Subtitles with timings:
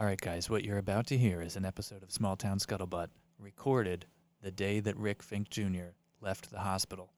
[0.00, 3.08] All right, guys, what you're about to hear is an episode of Small Town Scuttlebutt
[3.38, 4.06] recorded
[4.40, 5.90] the day that Rick Fink Jr.
[6.22, 7.12] left the hospital.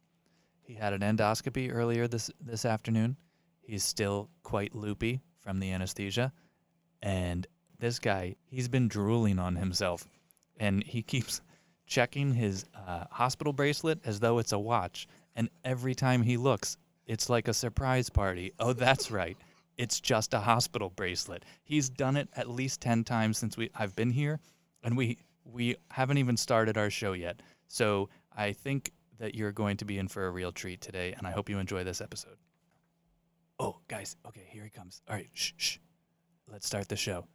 [0.63, 3.17] He had an endoscopy earlier this, this afternoon.
[3.61, 6.33] He's still quite loopy from the anesthesia.
[7.01, 7.47] And
[7.79, 10.09] this guy, he's been drooling on himself.
[10.59, 11.41] And he keeps
[11.87, 15.07] checking his uh, hospital bracelet as though it's a watch.
[15.37, 18.55] And every time he looks, it's like a surprise party.
[18.59, 19.37] Oh, that's right.
[19.77, 21.45] It's just a hospital bracelet.
[21.65, 24.41] He's done it at least 10 times since we I've been here
[24.83, 27.41] and we we haven't even started our show yet.
[27.69, 31.27] So, I think that you're going to be in for a real treat today and
[31.27, 32.37] I hope you enjoy this episode.
[33.59, 35.03] Oh, guys, okay, here he comes.
[35.09, 35.79] All right, shh, shh.
[36.51, 37.27] Let's start the show.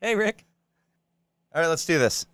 [0.00, 0.44] Hey, Rick.
[1.54, 2.26] All right, let's do this.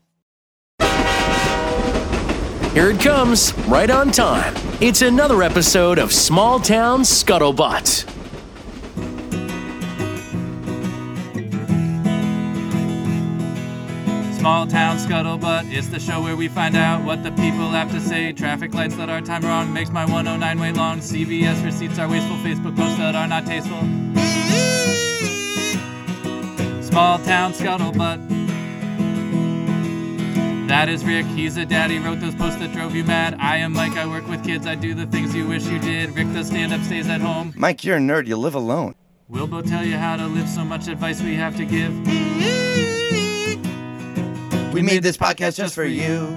[2.72, 4.54] Here it comes, right on time.
[4.80, 8.17] It's another episode of Small Town Scuttlebutt.
[14.38, 18.00] Small Town Scuttlebutt is the show where we find out what the people have to
[18.00, 18.32] say.
[18.32, 21.00] Traffic lights that are time wrong makes my 109 way long.
[21.00, 22.36] CVS receipts are wasteful.
[22.36, 23.80] Facebook posts that are not tasteful.
[26.82, 28.28] Small Town Scuttlebutt.
[30.68, 33.36] That is Rick, he's a daddy, wrote those posts that drove you mad.
[33.40, 36.14] I am Mike, I work with kids, I do the things you wish you did.
[36.14, 37.54] Rick does stand up, stays at home.
[37.56, 38.28] Mike, you're a nerd.
[38.28, 38.94] You live alone.
[39.28, 42.67] Wilbo tell you how to live, so much advice we have to give.
[44.72, 46.36] We made this podcast just for you.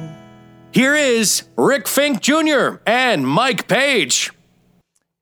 [0.72, 2.78] Here is Rick Fink Jr.
[2.88, 4.32] and Mike Page.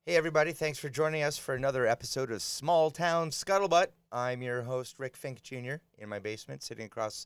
[0.05, 0.51] Hey, everybody.
[0.51, 3.87] Thanks for joining us for another episode of Small Town Scuttlebutt.
[4.11, 7.25] I'm your host, Rick Fink Jr., in my basement, sitting across,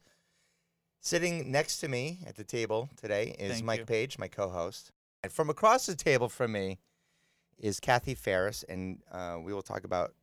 [1.01, 3.85] sitting next to me at the table today is Thank Mike you.
[3.85, 4.91] Page, my co host.
[5.21, 6.79] And from across the table from me
[7.59, 10.13] is Kathy Ferris, and uh, we will talk about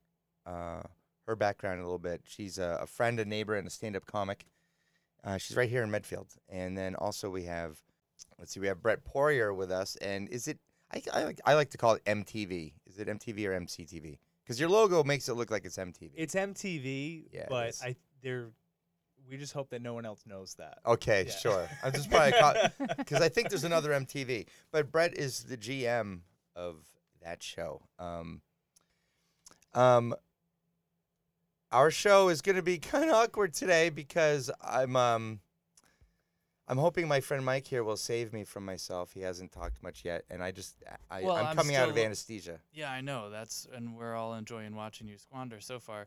[0.47, 0.83] uh,
[1.27, 2.23] her background a little bit.
[2.27, 4.47] She's a, a friend, a neighbor, and a stand up comic.
[5.25, 6.29] Uh, she's right here in Medfield.
[6.49, 7.79] And then also we have,
[8.39, 9.97] let's see, we have Brett Poirier with us.
[9.97, 10.59] And is it,
[10.93, 12.73] I, I, like, I like to call it MTV.
[12.87, 14.19] Is it MTV or MCTV?
[14.43, 16.11] Because your logo makes it look like it's MTV.
[16.17, 17.75] It's MTV, Yeah, but.
[17.83, 18.51] I they're
[19.31, 20.79] we just hope that no one else knows that.
[20.85, 21.33] Okay, Yeah.
[21.37, 21.69] sure.
[21.85, 22.33] I'm just probably
[22.99, 26.21] because I think there's another MTV, but Brett is the GM
[26.57, 26.77] of
[27.23, 27.83] that show.
[27.99, 28.41] Um,
[29.75, 30.15] um,
[31.73, 35.41] our show is going to be kind of awkward today because I'm um,
[36.69, 39.13] I'm hoping my friend Mike here will save me from myself.
[39.13, 40.77] He hasn't talked much yet, and I just
[41.11, 42.61] I, Well, I'm, I'm coming out of anesthesia.
[42.73, 43.29] Yeah, I know.
[43.29, 46.07] That's and we're all enjoying watching you squander so far.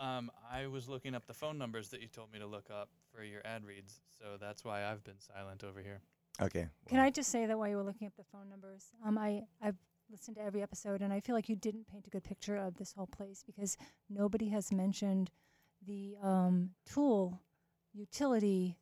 [0.00, 2.88] Um, I was looking up the phone numbers that you told me to look up
[3.14, 6.00] for your ad reads, so that's why I've been silent over here.
[6.40, 6.68] Okay.
[6.88, 9.42] Can I just say that while you were looking up the phone numbers, um, I
[9.60, 9.76] I've
[10.10, 12.76] listened to every episode and I feel like you didn't paint a good picture of
[12.76, 13.76] this whole place because
[14.08, 15.30] nobody has mentioned
[15.86, 17.40] the um, tool
[17.92, 18.76] utility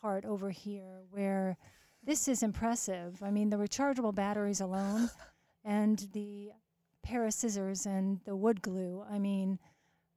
[0.00, 1.56] part over here where
[2.02, 3.22] this is impressive.
[3.22, 5.10] I mean, the rechargeable batteries alone
[5.64, 6.50] and the
[7.02, 9.04] pair of scissors and the wood glue.
[9.10, 9.58] I mean,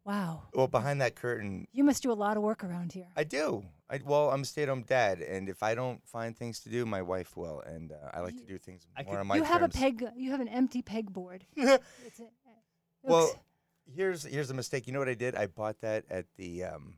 [0.05, 0.43] wow.
[0.53, 3.07] Well, behind that curtain, You must do a lot of work around here.
[3.15, 3.63] I do.
[3.93, 7.01] I well, I'm a stay-at-home dad, and if I don't find things to do, my
[7.01, 9.43] wife will, and uh, I like to do things I more could- on my you
[9.43, 9.75] have terms.
[9.75, 10.03] a peg.
[10.15, 11.41] You have an empty pegboard.
[11.55, 12.23] It's a,
[13.03, 13.35] well,
[13.85, 14.87] here's here's a mistake.
[14.87, 15.35] You know what I did?
[15.35, 16.63] I bought that at the.
[16.63, 16.95] Um,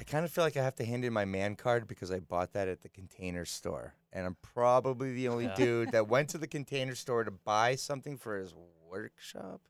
[0.00, 2.20] I kind of feel like I have to hand in my man card because I
[2.20, 5.54] bought that at the container store, and I'm probably the only Yeah.
[5.56, 8.54] dude that went to the container store to buy something for his
[8.88, 9.60] workshop.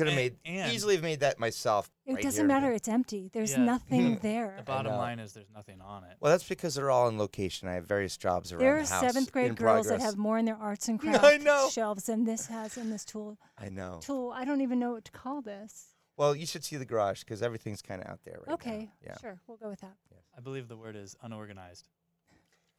[0.00, 0.06] Yeah.
[0.06, 1.90] I could have made and- easily have made that myself.
[2.06, 2.46] It right doesn't here.
[2.48, 2.72] matter.
[2.72, 3.30] It's empty.
[3.32, 3.64] There's Yeah.
[3.64, 4.54] nothing there.
[4.58, 4.98] The bottom know.
[4.98, 6.16] line is there's nothing on it.
[6.20, 7.68] Well, that's because they're all in location.
[7.68, 9.00] I have various jobs around There the are house.
[9.00, 10.10] seventh grade in girls that progress.
[10.10, 11.68] have more in their arts and I crafts know.
[11.70, 13.38] shelves than this has in this tool.
[13.58, 14.00] I know.
[14.02, 14.30] Tool.
[14.34, 15.88] I don't even know what to call this.
[16.16, 18.54] Well, you should see the garage because everything's kind of out there right now.
[18.54, 18.90] okay.
[19.04, 19.16] Yeah.
[19.20, 19.40] Sure.
[19.46, 19.94] We'll go with that.
[20.36, 21.88] I believe the word is unorganized.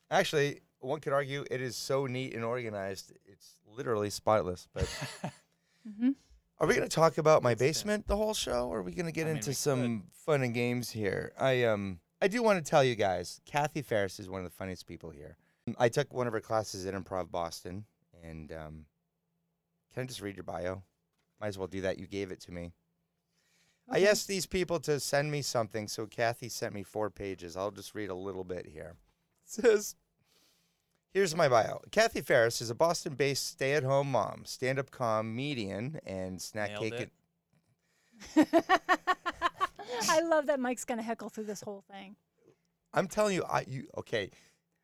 [0.09, 3.13] Actually, one could argue it is so neat and organized.
[3.25, 4.67] It's literally spotless.
[4.73, 4.88] But
[5.99, 6.09] hmm
[6.61, 9.07] are we going to talk about my basement the whole show, or are we going
[9.07, 11.33] to get I mean, into we some fun and games here?
[11.38, 14.56] I um I do want to tell you guys, Kathy Ferris is one of the
[14.56, 15.38] funniest people here.
[15.80, 17.86] I took one of her classes at Improv Boston,
[18.24, 18.86] and um,
[19.94, 20.83] can I just read your bio?
[21.39, 21.97] Might as well do that.
[21.97, 22.74] You gave it to me.
[23.89, 27.57] I asked these people to send me something, so Kathy sent me four pages.
[27.57, 28.95] I'll just read a little bit here.
[29.45, 29.95] It says,
[31.13, 31.81] Here's my bio.
[31.92, 36.69] Kathy Ferris is a Boston based stay at home mom, stand up comedian, and snack
[36.72, 37.10] Nailed cake.
[38.38, 38.48] it.
[40.10, 42.16] I love that Mike's gonna heckle through this whole thing.
[42.94, 44.31] I'm telling you, I you okay,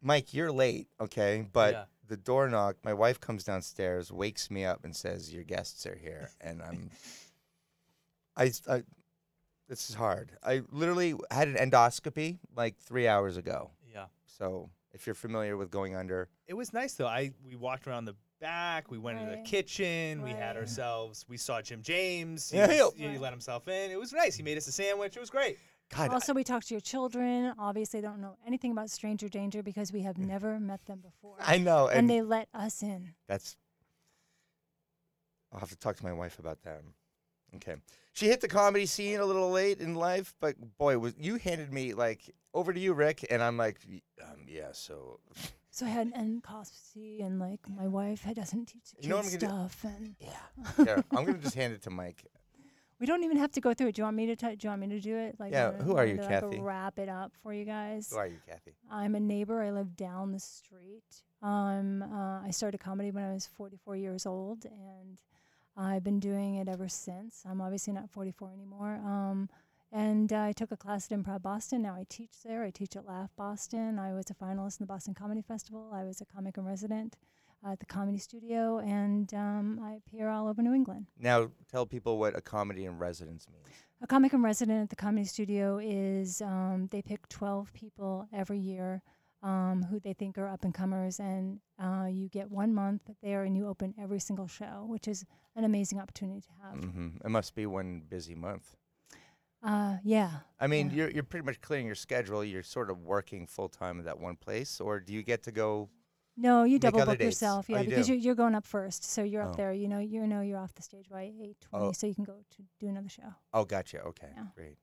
[0.02, 1.46] Mike, you're late, okay?
[1.52, 1.86] But Yeah.
[2.08, 2.84] the door knocked.
[2.84, 6.30] my wife comes downstairs, wakes me up, and says, Your guests are here.
[6.42, 6.90] And I'm
[8.36, 8.84] I, I
[9.70, 10.32] this is hard.
[10.44, 13.72] I literally had an endoscopy like three hours ago.
[13.94, 14.06] Yeah.
[14.26, 17.08] So if you're familiar with going under, It was nice though.
[17.08, 18.90] I we walked around the back.
[18.90, 19.46] We went into the Right.
[19.46, 20.22] kitchen.
[20.24, 20.58] We had Right.
[20.58, 21.26] ourselves.
[21.28, 22.50] We saw Jim James.
[22.52, 23.12] He, Yeah, was- yeah.
[23.12, 23.92] he let himself in.
[23.92, 24.36] It was nice.
[24.36, 25.16] He made us a sandwich.
[25.16, 25.58] It was great.
[25.90, 27.54] God, Also, we talked to your children.
[27.58, 30.26] Obviously, they don't know anything about stranger danger because we have mm.
[30.26, 31.38] never met them before.
[31.40, 33.14] I know, and and, they let us in.
[33.28, 33.56] that's.
[35.54, 36.82] I'll have to talk to my wife about that.
[37.56, 37.76] Okay,
[38.12, 41.72] she hit the comedy scene a little late in life, but boy, was you handed
[41.72, 43.78] me like over to you, Rick, and I'm like,
[44.24, 45.20] um, yeah, so
[45.70, 49.18] So I had an endoscopy, and like my wife had doesn't teach the You know
[49.18, 50.84] what I'm gonna stuff, and yeah.
[50.86, 52.26] Here, I'm gonna just hand it to Mike.
[53.00, 53.96] we don't even have to go through it.
[53.96, 54.36] Do you want me to?
[54.36, 55.36] T- do you want me to do it?
[55.40, 56.60] Like, Yeah, wanna- who are wanna you, like, Kathy?
[56.60, 58.10] wrap it up for you guys.
[58.12, 58.74] Who are you, Kathy?
[58.90, 59.62] I'm a neighbor.
[59.62, 61.22] I live down the street.
[61.44, 65.20] Um, uh, I started comedy when I was 44 years old, and
[65.76, 67.44] I've been doing it ever since.
[67.46, 68.96] I'm obviously not 44 anymore.
[68.96, 69.48] Um,
[69.92, 71.82] and uh, I took a class at Improv Boston.
[71.82, 72.64] Now I teach there.
[72.64, 74.00] I teach at Laugh Boston.
[74.00, 75.92] I was a finalist in the Boston Comedy Festival.
[75.94, 77.16] I was a comic in resident
[77.66, 81.08] at the Comedy Studio, and um, I appear all over New England.
[81.20, 83.76] Now tell people what a comedy in residence means.
[84.02, 88.60] A comic in resident at the Comedy Studio is um, they pick 12 people every
[88.60, 89.02] year
[89.42, 93.44] um, who they think are up and comers, and uh, you get one month there
[93.44, 95.26] and you open every single show, which is
[95.56, 96.80] an amazing opportunity to have.
[96.80, 97.26] Mm-hmm.
[97.26, 98.76] It must be one busy month.
[99.64, 100.32] Uh, yeah.
[100.60, 100.96] I mean, Yeah.
[100.96, 102.44] you're you're pretty much clearing your schedule.
[102.44, 105.52] You're sort of working full time at that one place, or do you get to
[105.52, 105.90] go?
[106.40, 107.24] No, you double book dates.
[107.26, 108.14] yourself, Oh, yeah, you because do?
[108.14, 109.48] you're, you're going up first, so you're Oh.
[109.50, 109.74] up there.
[109.74, 111.92] You know, you know you're off the stage by 8:20, Oh.
[111.94, 113.34] so you can go to do another show.
[113.54, 114.02] Oh, gotcha.
[114.02, 114.46] Okay, Yeah.
[114.54, 114.78] great.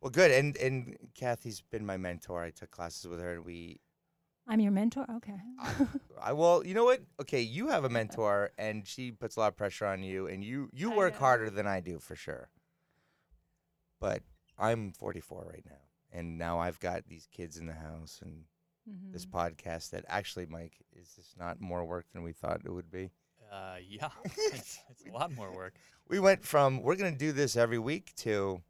[0.00, 0.30] Well, good.
[0.30, 2.42] And and Kathy's been my mentor.
[2.44, 3.80] I took classes with her, and we.
[4.46, 5.04] I'm your mentor.
[5.16, 5.38] Okay.
[6.22, 7.02] I well, you know what?
[7.20, 10.44] Okay, you have a mentor, and she puts a lot of pressure on you, and
[10.44, 11.18] you you I work know.
[11.18, 12.48] harder than I do for sure.
[14.00, 14.22] But
[14.58, 15.80] I'm 44 right now,
[16.12, 18.44] and now I've got these kids in the house, and
[19.12, 19.30] this Mhm.
[19.30, 23.10] podcast that actually, Mike, is this not more work than we thought it would be?
[23.50, 24.08] Uh, yeah.
[24.24, 25.74] it's, it's a lot more work.
[26.08, 28.62] We went from we're gonna do this every week to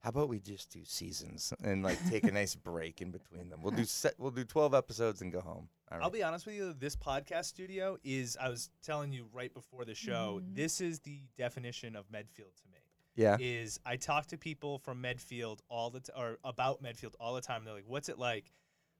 [0.00, 3.62] how about we just do seasons and like take a nice break in between them.
[3.62, 5.68] We'll do se- we'll do 12 episodes and go home.
[5.90, 6.04] All right.
[6.04, 6.72] I'll be honest with you.
[6.74, 8.36] This podcast studio is.
[8.40, 10.40] I was telling you right before the show.
[10.42, 10.54] Mhm.
[10.56, 12.78] This is the definition of Medfield to me.
[13.14, 13.36] Yeah.
[13.40, 17.40] Is I talk to people from Medfield all the t- or about Medfield all the
[17.40, 17.64] time.
[17.64, 18.52] They're like, "What's it like?"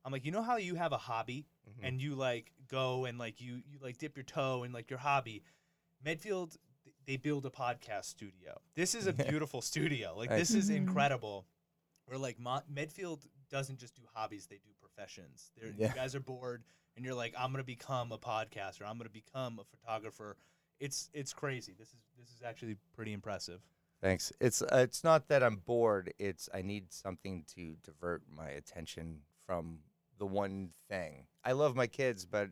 [0.05, 1.87] I'm like, "You know how you have a hobby Mhm.
[1.88, 4.99] and you like go and like you you like dip your toe in like your
[4.99, 5.43] hobby.
[6.05, 6.56] Medfield
[7.06, 8.61] they build a podcast studio.
[8.75, 9.12] This is a
[9.47, 10.14] beautiful studio.
[10.17, 10.76] Like this is Mhm.
[10.76, 11.47] incredible.
[12.06, 15.53] Where like Mo- Medfield doesn't just do hobbies; they do professions.
[15.56, 15.88] They're, Yeah.
[15.88, 16.64] You guys are bored,
[16.97, 18.82] and you're like, I'm gonna become a podcaster.
[18.87, 20.37] I'm gonna become a photographer.
[20.81, 21.75] It's it's crazy.
[21.79, 23.62] This is this is actually pretty impressive.
[24.02, 24.32] Thanks.
[24.40, 26.12] It's uh, it's not that I'm bored.
[26.19, 29.78] It's I need something to divert my attention from
[30.19, 31.26] the one thing.
[31.44, 32.50] I love my kids, but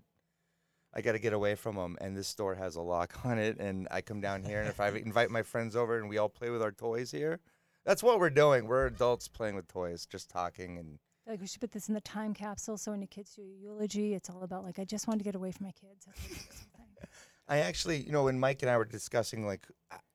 [0.94, 1.98] I got to get away from them.
[2.00, 3.58] And this store has a lock on it.
[3.58, 6.28] And I come down here, and if I invite my friends over and we all
[6.28, 7.40] play with our toys here,
[7.84, 8.66] that's what we're doing.
[8.66, 12.00] We're adults playing with toys, just talking and like we should put this in the
[12.00, 15.06] time capsule so when your kids do a eulogy, it's all about like I just
[15.06, 16.06] wanted to get away from my kids.
[16.06, 17.06] That's what it is,
[17.50, 19.66] I actually, you know, when Mike and I were discussing like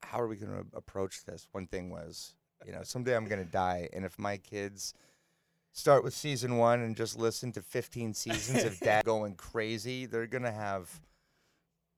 [0.02, 2.34] how are we going to approach this, one thing was,
[2.66, 4.94] you know, someday I'm going to die, and if my kids
[5.74, 10.28] start with season one and just listen to 15 seasons of dad going crazy, they're
[10.28, 10.90] going to have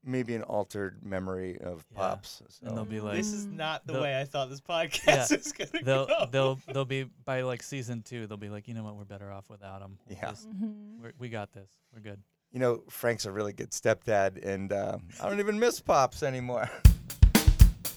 [0.04, 2.00] maybe an altered memory of Yeah.
[2.00, 2.42] pops.
[2.64, 5.70] And they'll be like, this is not the way I thought this podcast is gonna
[5.84, 6.26] they'll go.
[6.32, 8.26] they'll they'll be by like season two.
[8.26, 8.96] They'll be like, you know what?
[8.96, 9.98] We're better off without him.
[10.10, 10.32] Yeah.
[10.32, 11.00] Mhm.
[11.02, 11.70] we're, we got this.
[11.94, 12.22] We're good.
[12.52, 16.70] You know, Frank's a really good stepdad, and uh, I don't even miss pops anymore.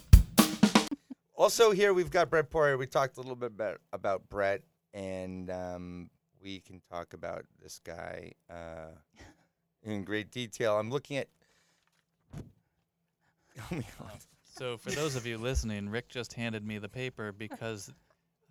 [1.34, 2.76] also, here we've got Brett Poirier.
[2.76, 6.10] We talked a little bit about, about Brett, and um,
[6.42, 8.90] we can talk about this guy uh,
[9.82, 10.78] in great detail.
[10.78, 11.28] I'm looking at.
[13.58, 14.18] Oh my God.
[14.56, 17.92] So for those of you listening, Rick just handed me the paper because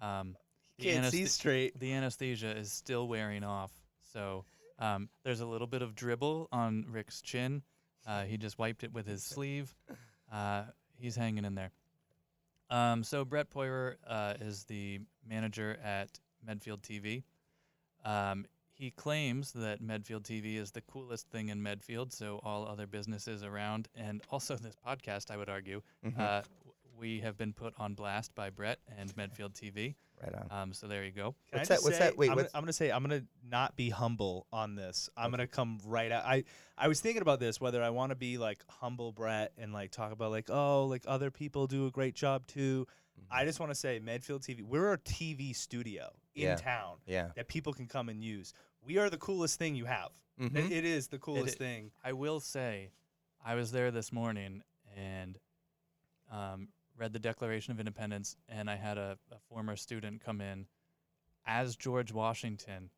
[0.02, 0.36] um,
[0.78, 1.80] the, Can't see anesthe- straight.
[1.80, 3.72] the anesthesia is still wearing off.
[4.14, 4.46] So
[4.80, 7.62] um, there's a little bit of dribble on Rick's chin.
[8.08, 9.76] Uh, he just wiped it with his sleeve.
[10.32, 10.64] Uh,
[10.98, 11.72] he's hanging in there.
[12.70, 17.24] Um, so Brett Poirier uh, is the manager at Medfield TV.
[18.06, 22.88] Um, he claims that Medfield TV is the coolest thing in Medfield, so all other
[22.88, 26.18] businesses around, and also this podcast, I would argue, Mhm.
[26.18, 26.44] uh,
[26.98, 29.96] we have been put on blast by Brett and Medfield TV.
[30.22, 30.48] Right on.
[30.52, 31.36] Um, so there you go.
[31.50, 32.92] Can I What's just that- what's say- that- wait, I'm, gonna, what's- I'm gonna say
[32.92, 35.10] I'm gonna not be humble on this.
[35.18, 36.26] I'm gonna come right out.
[36.26, 36.44] I
[36.78, 39.92] I was thinking about this whether I want to be like humble Brett and like
[39.92, 42.88] talk about like oh like other people do a great job too.
[43.30, 46.56] I just want to say, Medfield TV, we're a TV studio in Yeah.
[46.56, 47.32] town Yeah.
[47.36, 48.54] that people can come and use.
[48.82, 50.12] We are the coolest thing you have.
[50.38, 50.72] It- Mhm.
[50.72, 51.92] it is the coolest i- thing.
[52.02, 52.92] I will say,
[53.44, 54.64] I was there this morning
[54.96, 55.38] and
[56.32, 56.70] um,
[57.00, 60.66] read the Declaration of Independence, and I had a, a former student come in
[61.46, 62.90] as George Washington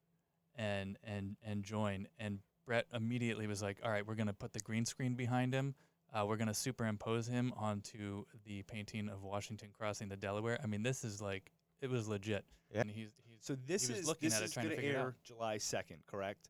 [0.55, 2.07] and and and join.
[2.19, 5.75] And Brett immediately was like, "All right, we're gonna put the green screen behind him.
[6.13, 10.59] Uh, we're gonna superimpose him onto the painting of Washington crossing the Delaware.
[10.61, 12.43] I mean, this is like it was legit.
[12.73, 12.81] Yeah.
[12.81, 14.81] And he's, he's So this was is looking this at it is trying to gonna
[14.81, 15.13] figure air out.
[15.23, 16.49] July second, correct?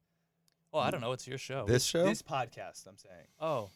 [0.74, 1.12] oh, I don't know.
[1.12, 1.66] It's your show.
[1.68, 2.06] This show?
[2.06, 3.28] This podcast, I'm saying.
[3.40, 3.70] oh,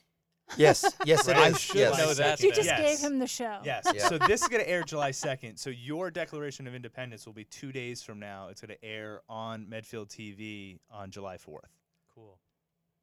[0.56, 0.84] yes.
[1.04, 1.48] Yes, it Right.
[1.50, 1.54] is.
[1.54, 1.98] I should yes.
[1.98, 2.40] know that.
[2.40, 2.80] You just Yes.
[2.80, 3.60] gave him the show.
[3.64, 3.86] Yes.
[3.94, 4.08] Yeah.
[4.08, 5.58] So this is going to air July 2nd.
[5.58, 8.48] So your Declaration of Independence will be two days from now.
[8.48, 11.70] It's going to air on Medfield TV on July 4th.
[12.14, 12.38] cool.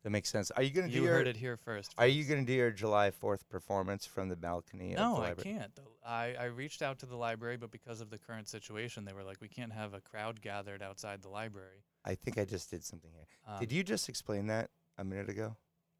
[0.03, 0.51] That makes sense.
[0.51, 1.13] Are you gonna do You your?
[1.13, 1.93] heard it here first.
[1.97, 4.91] Are you gonna do your July Fourth performance from the balcony?
[4.91, 5.43] of No, the I library?
[5.59, 5.75] can't.
[5.75, 9.13] The- I, I reached out to the library, but because of the current situation, they
[9.13, 11.85] were like, we can't have a crowd gathered outside the library.
[12.03, 13.27] I think I just did something here.
[13.47, 15.55] Um, Did you just explain that a minute ago?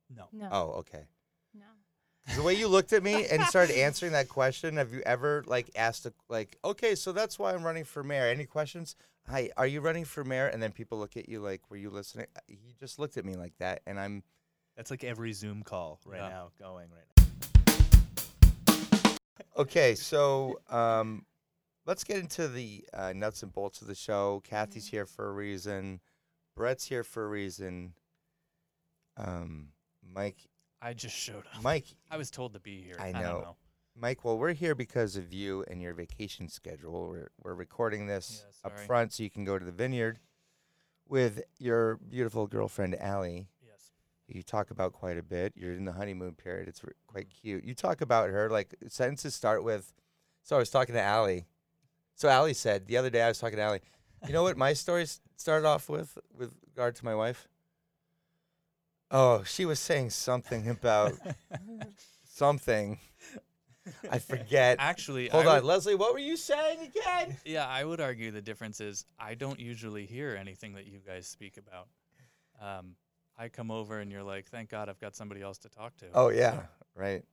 [0.09, 0.27] No.
[0.33, 0.49] No.
[0.51, 1.05] Oh, okay.
[1.53, 1.65] No.
[2.35, 5.69] The way you looked at me and started answering that question, have you ever like
[5.75, 8.27] asked a like, okay, so that's why I'm running for mayor.
[8.27, 8.95] Any questions?
[9.29, 10.47] Hi, are you running for mayor?
[10.47, 12.27] And then people look at you like, were you listening?
[12.35, 14.23] Uh, He just looked at me like that, and I'm
[14.75, 16.29] That's like every Zoom call right Yeah.
[16.29, 19.15] now going right now.
[19.57, 19.95] okay.
[19.95, 21.25] So um,
[21.85, 24.41] let's get into the uh, nuts and bolts of the show.
[24.45, 25.99] Kathy's here for a reason.
[26.55, 27.93] Brett's here for a reason.
[29.17, 29.69] Um,
[30.13, 30.37] Mike,
[30.83, 31.63] I just showed up.
[31.63, 32.97] Mike, I was told to be here.
[32.99, 33.39] I don't know.
[33.39, 33.55] know.
[33.95, 37.07] Mike, well, we're here because of you and your vacation schedule.
[37.07, 40.19] We're, we're recording this Yeah, up front so you can go to the vineyard
[41.07, 43.47] with your beautiful girlfriend, Allie.
[43.65, 43.91] Yes.
[44.27, 45.53] You talk about quite a bit.
[45.55, 46.67] You're in the honeymoon period.
[46.67, 47.47] It's r- quite mm-hmm.
[47.47, 47.63] cute.
[47.63, 49.93] You talk about her like sentences start with.
[50.43, 51.45] So I was talking to Allie.
[52.15, 53.81] So Allie said the other day I was talking to Allie.
[54.27, 55.05] You know what my story
[55.37, 57.47] started off with with regard to my wife?
[59.13, 61.13] Oh, she was saying something about
[62.25, 62.99] something.
[64.09, 64.77] I forget.
[64.79, 65.95] Actually, Hold I on, would- Leslie.
[65.95, 67.37] What were you saying again?
[67.45, 71.27] yeah, I would argue the difference is I don't usually hear anything that you guys
[71.27, 71.87] speak about.
[72.61, 72.95] Um,
[73.37, 76.05] I come over and you're like, thank God I've got somebody else to talk to.
[76.13, 76.61] Oh yeah,
[76.95, 77.23] right.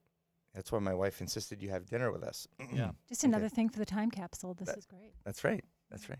[0.54, 2.48] That's why my wife insisted you have dinner with us.
[2.74, 2.90] Yeah.
[3.08, 3.30] Just Okay.
[3.30, 4.54] another thing for the time capsule.
[4.54, 5.12] This That- is great.
[5.24, 5.64] That's right.
[5.90, 6.18] That's right.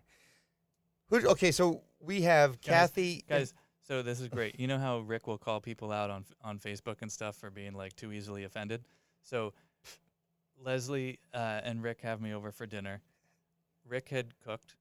[1.08, 1.26] Who?
[1.30, 3.24] Okay, so we have Guys- Kathy.
[3.28, 3.52] Guys,
[3.90, 4.60] so this is great.
[4.60, 7.72] You know how Rick will call people out on on Facebook and stuff for being
[7.72, 8.84] like too easily offended.
[9.24, 9.52] So
[10.64, 13.02] Leslie uh, and Rick have me over for dinner.
[13.84, 14.76] Rick had cooked.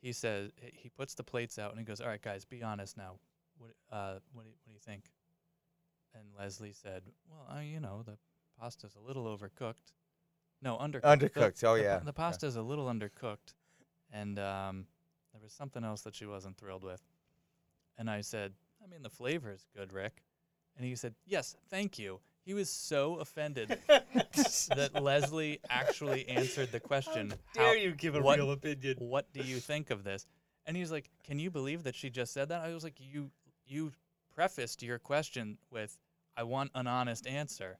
[0.00, 2.96] He says he puts the plates out and he goes, "All right, guys, be honest
[2.96, 3.16] now.
[3.58, 5.06] What uh, what do you, what do you think?"
[6.14, 8.16] And Leslie said, "Well, uh, you know, the
[8.60, 9.90] pasta's a little overcooked.
[10.62, 11.18] No, undercooked.
[11.18, 12.12] The- Undercooked, oh, the yeah, The yeah.
[12.12, 13.54] pasta's a little undercooked,
[14.12, 14.86] and um,
[15.32, 17.02] there was something else that she wasn't thrilled with."
[17.98, 20.22] And I said, I mean, the flavor is good, Rick.
[20.76, 22.20] And he said, Yes, thank you.
[22.44, 27.30] He was so offended that Leslie actually answered the question.
[27.30, 28.96] How dare "How- you give a what- real opinion?
[28.98, 30.26] What do you think of this?
[30.66, 32.62] And he's like, Can you believe that she just said that?
[32.62, 33.30] I was like, You
[33.66, 33.92] you
[34.34, 35.96] prefaced your question with,
[36.36, 37.78] I want an honest answer.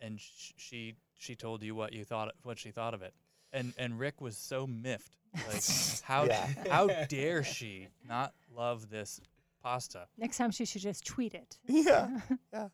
[0.00, 3.12] And sh- she she told you what you thought what she thought of it.
[3.52, 5.16] And and Rick was so miffed.
[5.46, 5.62] Like
[6.02, 6.46] how Yeah.
[6.70, 9.20] how dare she not love this
[9.62, 10.06] pasta?
[10.18, 11.58] Next time she should just tweet it.
[11.68, 12.20] Yeah,
[12.52, 12.68] yeah.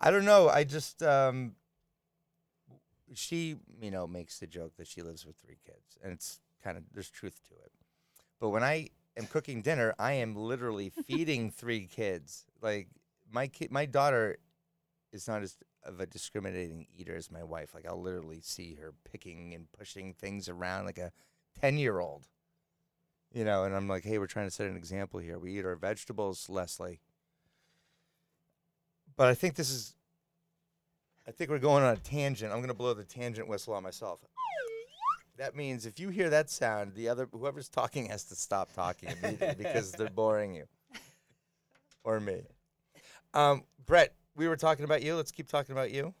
[0.00, 0.48] I don't know.
[0.48, 1.54] I just um.
[3.14, 6.76] She, you know, makes the joke that she lives with three kids, and it's kind
[6.76, 7.72] of there's truth to it.
[8.38, 12.44] But when I am cooking dinner, I am literally feeding three kids.
[12.60, 12.88] Like
[13.30, 14.36] my kid, my daughter
[15.12, 17.74] is not as of a discriminating eater as my wife.
[17.74, 21.12] Like I'll literally see her picking and pushing things around like a
[21.58, 22.26] ten year old.
[23.32, 25.38] You know, and I'm like, hey, we're trying to set an example here.
[25.38, 27.00] We eat our vegetables, Leslie.
[29.16, 29.94] But I think this is.
[31.26, 32.50] I think we're going on a tangent.
[32.52, 34.20] I'm going to blow the tangent whistle on myself.
[35.36, 39.10] That means if you hear that sound, the other whoever's talking has to stop talking
[39.22, 40.64] immediately because they're boring you,
[42.02, 42.42] or me.
[43.34, 45.14] Um, Brett, we were talking about you.
[45.16, 46.14] Let's keep talking about you.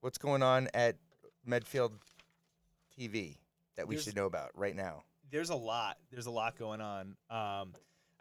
[0.00, 0.96] What's going on at
[1.46, 1.92] Medfield
[2.98, 3.36] TV
[3.76, 5.04] that we There's- should know about right now?
[5.34, 5.96] There's a lot.
[6.12, 7.16] There's a lot going on.
[7.28, 7.72] Um,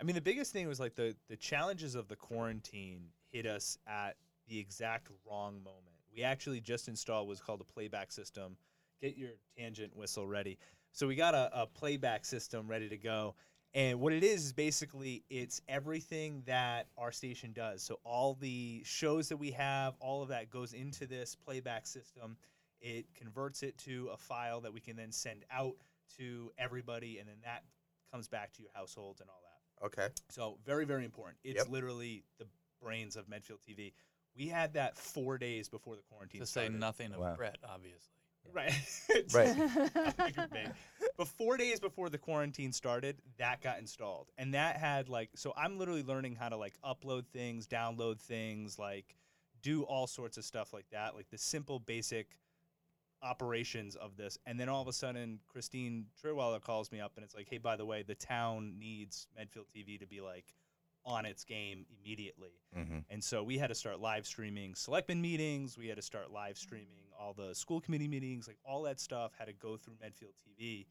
[0.02, 3.78] I mean, the biggest thing was like the the challenges of the quarantine hit us
[3.88, 4.16] at
[4.48, 5.96] the exact wrong moment.
[6.12, 8.58] We actually just installed what's called a playback system.
[9.00, 10.58] Get your tangent whistle ready.
[10.92, 13.36] So we got a, a playback system ready to go.
[13.76, 17.84] And what it is is basically it's everything that our station does.
[17.84, 22.38] So all the shows that we have, all of that goes into this playback system.
[22.82, 25.76] It converts it to a file that we can then send out
[26.18, 27.64] to everybody, and then that
[28.12, 29.86] comes back to your households and all that.
[29.86, 30.08] Okay.
[30.30, 31.38] So very, very important.
[31.44, 31.70] It's Yep.
[31.70, 32.48] literally the
[32.82, 33.94] brains of Medfield TV.
[34.36, 37.36] We had that four days before the quarantine To say nothing of Wow.
[37.36, 38.10] Brett, obviously.
[38.52, 38.74] Right.
[39.34, 39.56] Right.
[39.96, 40.70] I figured maybe.
[41.18, 45.54] But four days before the quarantine started, that got installed, and that had like so.
[45.56, 49.16] I'm literally learning how to like upload things, download things, like
[49.62, 52.38] do all sorts of stuff like that, like the simple basic
[53.24, 54.38] operations of this.
[54.46, 57.58] And then all of a sudden, Kristine Trierweiler calls me up, and it's like, hey,
[57.58, 60.54] by the way, the town needs Medfield TV to be like
[61.06, 62.62] on its game immediately.
[62.78, 63.00] Mm-hmm.
[63.10, 65.78] And so we had to start live streaming selectmen meetings.
[65.78, 66.88] We had to start live streaming
[67.20, 70.86] all the school committee meetings, like all that stuff had to go through Medfield TV.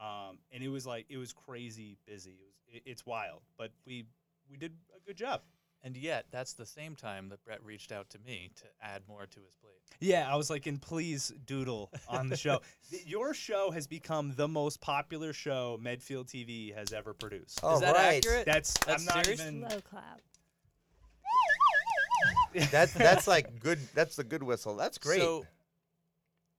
[0.00, 2.30] Um, and it was like it was crazy busy.
[2.30, 4.06] It was it, it's wild, but we
[4.50, 5.42] we did a good job.
[5.82, 9.24] And yet, that's the same time that Brett reached out to me to add more
[9.24, 9.72] to his plate.
[9.98, 12.60] Yeah, I was like, and please doodle on the show.
[13.06, 17.64] Your show has become the most popular show Medfield TV has ever produced.
[17.64, 18.16] All Is that right.
[18.16, 18.44] accurate?
[18.44, 19.40] That's, That's I'm not serious?
[19.40, 19.66] even.
[19.68, 20.20] Slow clap.
[22.72, 23.78] That's that's like good.
[23.94, 24.74] That's the good whistle.
[24.76, 25.20] That's great.
[25.20, 25.46] So,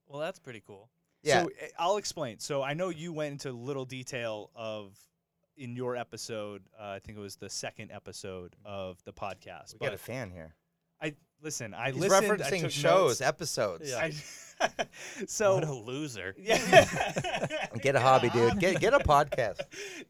[0.08, 0.88] well, that's pretty cool.
[1.22, 1.42] yeah.
[1.44, 2.40] So uh, I'll explain.
[2.40, 4.98] So I know you went into little detail of
[5.58, 6.64] in your episode.
[6.80, 9.74] Uh, I think it was the second episode of the podcast.
[9.80, 10.56] we got a fan here.
[11.02, 11.74] I listen.
[11.74, 12.26] I He's listened.
[12.42, 13.22] I referencing took shows, notes.
[13.22, 13.90] episodes.
[13.90, 14.10] Yeah.
[14.62, 14.86] I,
[15.28, 16.36] so what a loser.
[16.38, 16.86] yeah.
[17.82, 18.60] Get a hobby, dude.
[18.60, 19.62] Get get a podcast.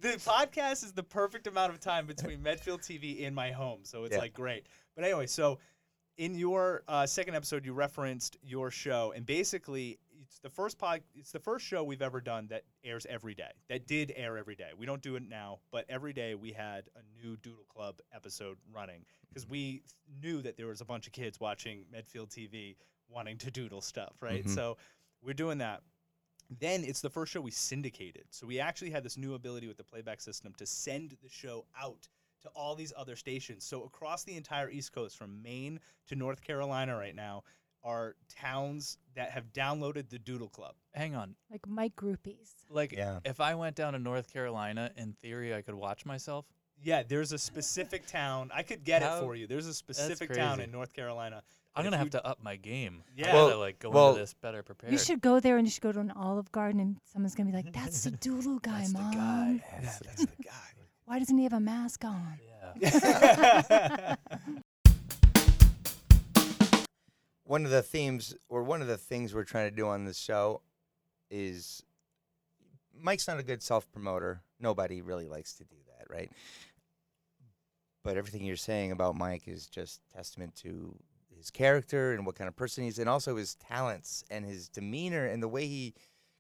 [0.02, 4.04] the podcast is the perfect amount of time between Medfield TV and my home, so
[4.04, 4.20] it's Yeah.
[4.22, 4.66] like great.
[4.96, 5.60] But anyway, so
[6.18, 9.98] in your uh, second episode, you referenced your show, and basically,
[10.32, 13.52] it's the first pod, it's the first show we've ever done that airs every day.
[13.68, 14.70] That did air every day.
[14.78, 18.58] We don't do it now, but every day we had a new Doodle Club episode
[18.74, 19.84] running because we
[20.22, 22.78] knew that there was a bunch of kids watching Medfield TV
[23.10, 24.46] wanting to doodle stuff, right?
[24.46, 24.56] Mhm.
[24.56, 24.78] So
[25.22, 25.84] we're doing that.
[26.50, 28.24] Then it's the first show we syndicated.
[28.30, 31.66] So we actually had this new ability with the playback system to send the show
[31.78, 32.08] out
[32.44, 33.66] to all these other stations.
[33.66, 37.44] So across the entire East Coast, from Maine to North Carolina right now,
[37.84, 40.76] are towns that have downloaded the Doodle Club.
[40.94, 41.36] Hang on.
[41.50, 42.52] Like Mike groupies.
[42.70, 43.20] Like, Yeah.
[43.26, 46.46] if I went down to North Carolina, in theory, I could watch myself.
[46.84, 48.50] Yeah, there's a specific town.
[48.54, 49.48] I could get How- it for you.
[49.48, 51.44] There's a specific town in North Carolina.
[51.74, 53.02] I'm gonna have to up my game.
[53.08, 53.32] I Yeah.
[53.32, 54.92] gotta like go well, into this better prepared.
[54.92, 57.50] You should go there and you should go to an Olive Garden and someone's gonna
[57.50, 59.14] be like, "That's the doodle guy, That's the mom.
[59.14, 59.64] guy.
[59.72, 60.52] Yeah, that's the guy.
[61.06, 62.40] Why doesn't he have a mask on?"
[62.82, 64.16] Yeah.
[67.52, 70.18] one of the themes or one of the things we're trying to do on this
[70.18, 70.62] show
[71.30, 71.84] is
[72.98, 74.42] Mike's not a good self promoter.
[74.58, 76.32] Nobody really likes to do that, right?
[78.06, 80.96] But everything you're saying about Mike is just testament to
[81.36, 85.26] his character and what kind of person he's and also his talents and his demeanor
[85.26, 85.94] and the way he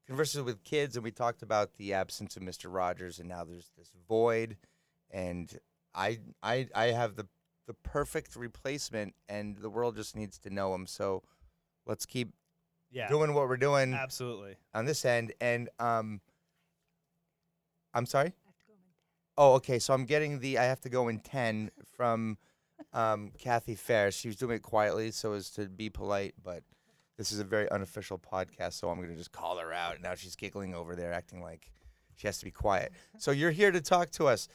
[0.08, 2.74] converses with kids and we talked about the absence of Mr.
[2.74, 4.56] Rogers and now there's this void
[5.10, 5.60] and
[5.93, 7.28] I I I have the
[7.72, 11.24] the perfect replacement and the world just needs to know him so
[11.86, 12.34] let's keep
[12.92, 14.56] yeah, doing what we're doing absolutely.
[14.74, 16.20] on this end and um
[17.94, 18.34] I'm sorry
[19.38, 19.80] Oh, okay.
[19.80, 22.38] So I'm getting the I have to go in 10 from
[22.94, 24.12] um, Kathy Fair.
[24.12, 26.64] She was doing it quietly so as to be polite, but
[27.18, 30.02] this is a very unofficial podcast, so I'm going to just call her out.
[30.02, 31.72] Now she's giggling over there, acting like
[32.16, 32.92] she has to be quiet.
[33.18, 34.48] So you're here to talk to us.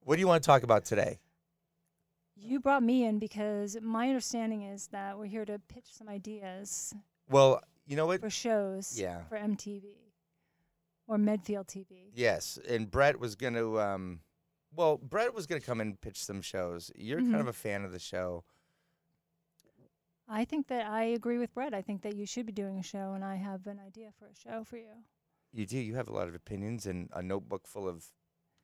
[0.00, 1.18] What do you want to talk about today?
[2.40, 6.94] You brought me in because my understanding is that we're here to pitch some ideas
[7.28, 8.20] Well, you know what?
[8.20, 9.24] for shows Yeah.
[9.24, 9.96] for MTV
[11.06, 12.10] or Medfield TV.
[12.14, 14.20] Yes, and Brett was going to um
[14.74, 16.92] well, Brett was going to come and pitch some shows.
[16.94, 17.40] You're kind Mhm.
[17.40, 18.44] of a fan of the show.
[20.28, 21.72] I think that I agree with Brett.
[21.72, 24.26] I think that you should be doing a show, and I have an idea for
[24.26, 25.04] a show for you.
[25.52, 25.78] You do.
[25.78, 28.12] You have a lot of opinions and a notebook full of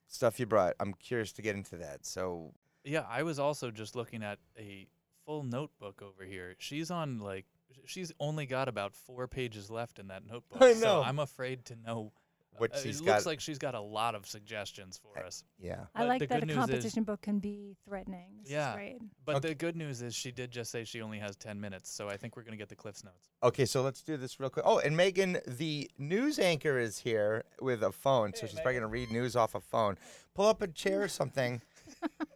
[0.07, 0.77] stuff you brought.
[0.79, 2.05] I'm curious to get into that.
[2.05, 2.53] So,
[2.85, 4.87] Yeah, I was also just looking at a
[5.25, 6.55] full notebook over here.
[6.59, 7.47] She's on like
[7.87, 10.61] she's only got about four pages left in that notebook.
[10.63, 11.03] I So know.
[11.03, 12.13] I'm afraid to know.
[12.57, 15.43] What uh, she's it got- looks like she's got a lot of suggestions for us.
[15.59, 15.87] yeah.
[15.93, 18.29] I But like the that good a news is- competition book can be threatening.
[18.45, 18.71] This Yeah.
[18.71, 18.99] is great.
[19.25, 19.49] But Okay.
[19.49, 22.17] the good news is she did just say she only has 10 minutes, so I
[22.17, 23.29] think we're gonna get the Cliffs notes.
[23.43, 24.65] Okay, so let's do this real quick.
[24.69, 28.87] Oh, and Megan, the news anchor, is here with a phone, so she's probably gonna
[28.87, 29.99] read news off a phone.
[30.35, 31.61] Pull up a chair or something.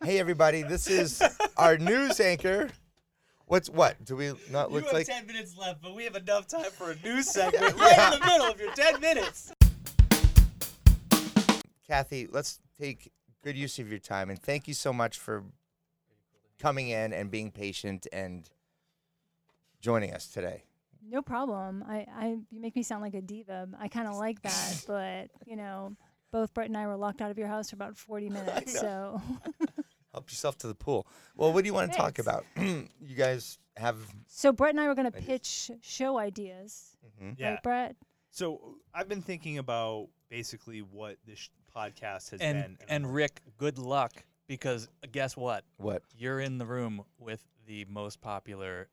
[0.04, 1.22] Hey, everybody, this is
[1.56, 2.68] our news anchor.
[3.46, 4.04] What's what?
[4.04, 5.06] Do we not look like?
[5.06, 8.26] ten minutes left, but we have enough time for a news segment right in the
[8.26, 9.52] middle of your ten minutes.
[11.86, 13.10] Kathy, let's take
[13.42, 15.44] good use of your time and thank you so much for
[16.58, 18.50] coming in and being patient and
[19.80, 20.64] joining us today.
[21.10, 21.84] No problem.
[21.88, 23.68] I, I you make me sound like a diva.
[23.80, 25.96] I kind of like that, but you know,
[26.30, 28.78] both Brett and I were locked out of your house for about 40 minutes.
[28.78, 29.20] So
[30.12, 31.06] Help yourself to the pool.
[31.36, 32.20] Well, what do you want to talk Thanks.
[32.20, 32.44] about?
[33.00, 33.96] you guys have.
[34.26, 37.34] so Brett and I were going to pitch show ideas, mhm.
[37.38, 37.50] Yeah.
[37.50, 37.96] right, Brett?
[38.30, 42.78] So I've been thinking about basically what this sh- podcast has And been.
[42.88, 44.12] and I'm- Rick, good luck
[44.48, 45.64] because guess what?
[45.76, 46.02] What?
[46.16, 48.88] You're in the room with the most popular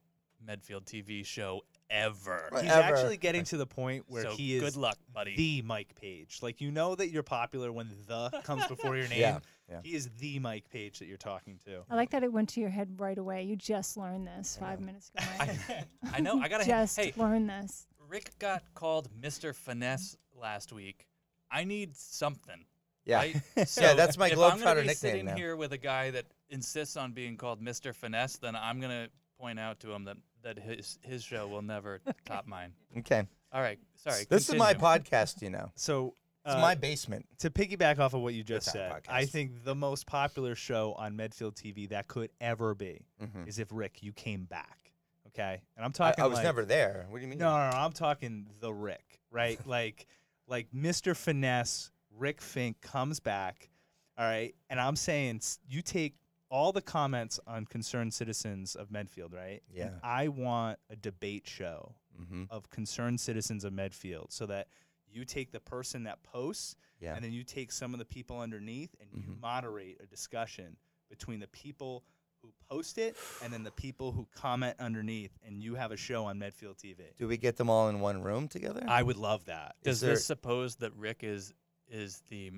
[0.45, 2.49] Medfield TV show ever.
[2.61, 2.81] He's ever.
[2.81, 5.35] actually getting to the point where so he is good luck, buddy.
[5.35, 6.39] the Mike Page.
[6.41, 9.19] Like you know that you're popular when the comes before your name.
[9.19, 9.79] Yeah, yeah.
[9.83, 11.83] He is the Mike Page that you're talking to.
[11.89, 13.43] I like that it went to your head right away.
[13.43, 14.87] You just learned this five know.
[14.87, 15.25] minutes ago.
[15.39, 16.39] I, I know.
[16.39, 16.65] I gotta.
[16.67, 17.87] just hey, learned this.
[18.07, 19.53] Rick got called Mr.
[19.55, 21.07] Finesse last week.
[21.51, 22.65] I need something.
[23.05, 23.17] Yeah.
[23.17, 23.41] Right?
[23.55, 25.35] Yeah, So that's my if I'm Globetrotter nickname sitting now.
[25.35, 27.93] here with a guy that insists on being called Mr.
[27.93, 29.07] Finesse, then I'm gonna
[29.39, 32.71] point out to him that that his his show will never top mine.
[32.99, 33.23] Okay.
[33.51, 34.25] All right, sorry.
[34.29, 35.03] This is my continue.
[35.03, 35.71] podcast, you know.
[35.75, 36.13] So
[36.45, 37.25] It's uh, my basement.
[37.39, 40.55] to piggyback off of what you just It's our said, I think the most popular
[40.55, 43.47] show on Medfield TV that could ever be Mhm.
[43.47, 44.91] is if Rick you came back.
[45.29, 46.23] Okay, and I'm I, talking.
[46.23, 47.07] I was like- never there.
[47.09, 47.39] What do you mean?
[47.39, 49.59] No, no, no, I'm talking the Rick, right?
[49.67, 50.05] like,
[50.47, 51.15] like Mr.
[51.15, 53.69] Finesse, Rick Fink comes back,
[54.17, 56.15] all right, and I'm saying s- you take
[56.49, 59.61] all the comments on concerned citizens of Medfield, right?
[59.69, 59.99] And Yeah.
[60.03, 62.45] I want a debate show Mm-hmm.
[62.49, 64.69] of concerned citizens of Medfield, so that
[65.09, 67.13] you take the person that posts, Yeah.
[67.15, 69.39] and then you take some of the people underneath, and you Mhm.
[69.41, 70.77] moderate a discussion
[71.09, 72.05] between the people
[72.41, 76.23] who post it and then the people who comment underneath, and you have a show
[76.25, 77.11] on Medfield TV.
[77.17, 78.85] Do we get them all in one room together?
[78.87, 79.75] I would love that.
[79.83, 81.53] Does there- this suppose that Rick is
[81.87, 82.51] is the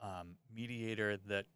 [0.00, 1.46] um, mediator that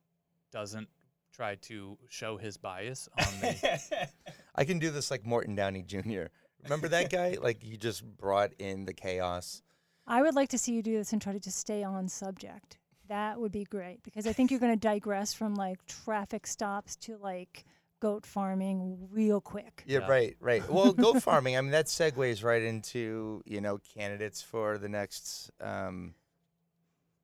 [0.50, 0.88] doesn't
[1.34, 4.08] try to show his bias on the?
[4.54, 6.24] I can do this like Morton Downey Jr.
[6.62, 7.36] Remember that guy?
[7.42, 9.62] like he just brought in the chaos.
[10.06, 12.78] I would like to see you do this and try to just stay on subject.
[13.08, 16.96] That would be great because I think you're going to digress from like traffic stops
[16.96, 17.64] to like
[18.00, 19.82] goat farming real quick.
[19.86, 20.08] Yeah, Yeah.
[20.08, 20.70] right, right.
[20.70, 21.56] Well, goat farming.
[21.56, 26.14] I mean, that segues right into you know candidates for the next um,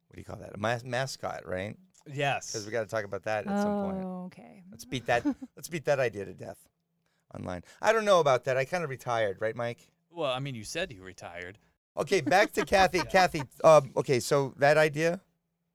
[0.08, 0.54] what do you call that?
[0.54, 1.76] A mas- mascot, right?
[2.06, 2.52] Yes.
[2.52, 4.04] Because we got to talk about that at some point.
[4.04, 4.62] Oh, okay.
[4.70, 5.24] Let's beat that.
[5.56, 6.58] let's beat that idea to death
[7.34, 7.62] online.
[7.80, 8.56] I don't know about that.
[8.56, 9.78] I kind of retired, right, Mike?
[10.10, 11.58] well, I mean, you said you retired.
[11.96, 13.00] Okay, back to Kathy.
[13.10, 15.20] Kathy, um, okay, so that idea,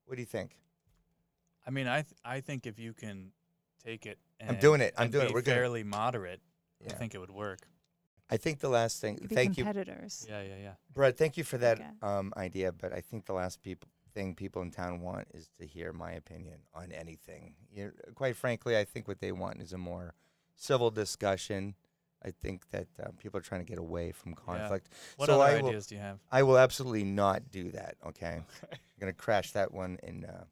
[0.05, 0.57] what do you think?
[1.65, 3.31] I mean, I th- I think if you can
[3.83, 4.93] take it, and, I'm doing it.
[4.97, 5.33] I'm doing it.
[5.33, 6.41] We're gonna- fairly moderate.
[6.87, 7.67] I think it would work.
[8.29, 9.17] I think the last thing.
[9.17, 10.25] Could be Thank you, competitors.
[10.29, 10.73] Yeah, yeah, yeah.
[10.93, 11.17] Brett.
[11.17, 11.89] Thank you for that Okay.
[12.01, 12.71] um, idea.
[12.71, 13.85] But I think the last peop-
[14.15, 17.53] thing people in town want is to hear my opinion on anything.
[17.71, 20.15] You quite frankly, I think what they want is a more
[20.55, 21.75] civil discussion.
[22.23, 24.89] I think that uh, people are trying to get away from conflict.
[25.17, 26.17] What so other I will, ideas do you have?
[26.31, 27.97] I will absolutely not do that.
[28.07, 30.45] Okay, I'm gonna crash that one in uh,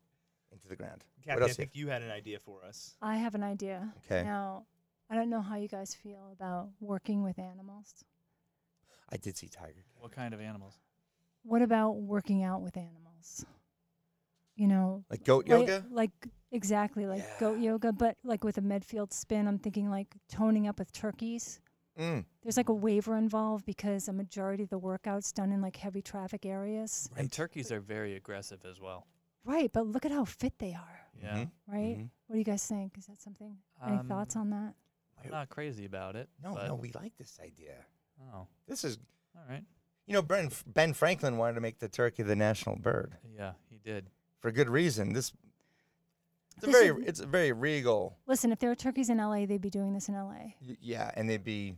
[0.51, 1.03] into the ground.
[1.25, 2.95] Kathy, else I you think you had an idea for us.
[3.01, 3.91] I have an idea.
[4.05, 4.23] Okay.
[4.23, 4.65] Now,
[5.09, 8.03] I don't know how you guys feel about working with animals.
[9.09, 9.85] I did see Tiger.
[9.99, 10.79] What kind of animals?
[11.43, 13.02] What about working out with animals?
[14.55, 15.85] You know, Like goat like, yoga.
[15.91, 16.11] like
[16.51, 19.47] exactly like goat yoga, but like with a Medfield spin.
[19.47, 21.59] I'm thinking like toning up with turkeys.
[21.99, 22.25] Mm.
[22.43, 26.01] There's like a waiver involved because a majority of the workouts done in like heavy
[26.01, 27.09] traffic areas.
[27.17, 29.07] And turkeys are very aggressive as well.
[29.45, 30.99] Right, but look at how fit they are.
[31.21, 31.37] Yeah.
[31.37, 31.51] Mhm.
[31.67, 31.97] Right?
[31.97, 32.09] Mhm.
[32.27, 32.97] What do you guys think?
[32.97, 33.57] Is that something?
[33.85, 34.75] Any thoughts Um, on that?
[35.23, 36.29] I'm not crazy about it.
[36.41, 37.85] No, no, we like this idea.
[38.33, 38.97] Oh, This is,
[39.35, 39.63] all right.
[40.07, 43.77] You know, Ben, ben Franklin wanted to make the turkey the national bird Yeah, he
[43.83, 44.07] did.
[44.39, 45.13] for good reason.
[45.13, 45.31] This,
[46.57, 48.17] it's a This very, is- it's a very regal.
[48.27, 50.53] Listen, if there were turkeys in LA, they'd be doing this in LA.
[50.61, 51.75] y- Yeah, and they'd be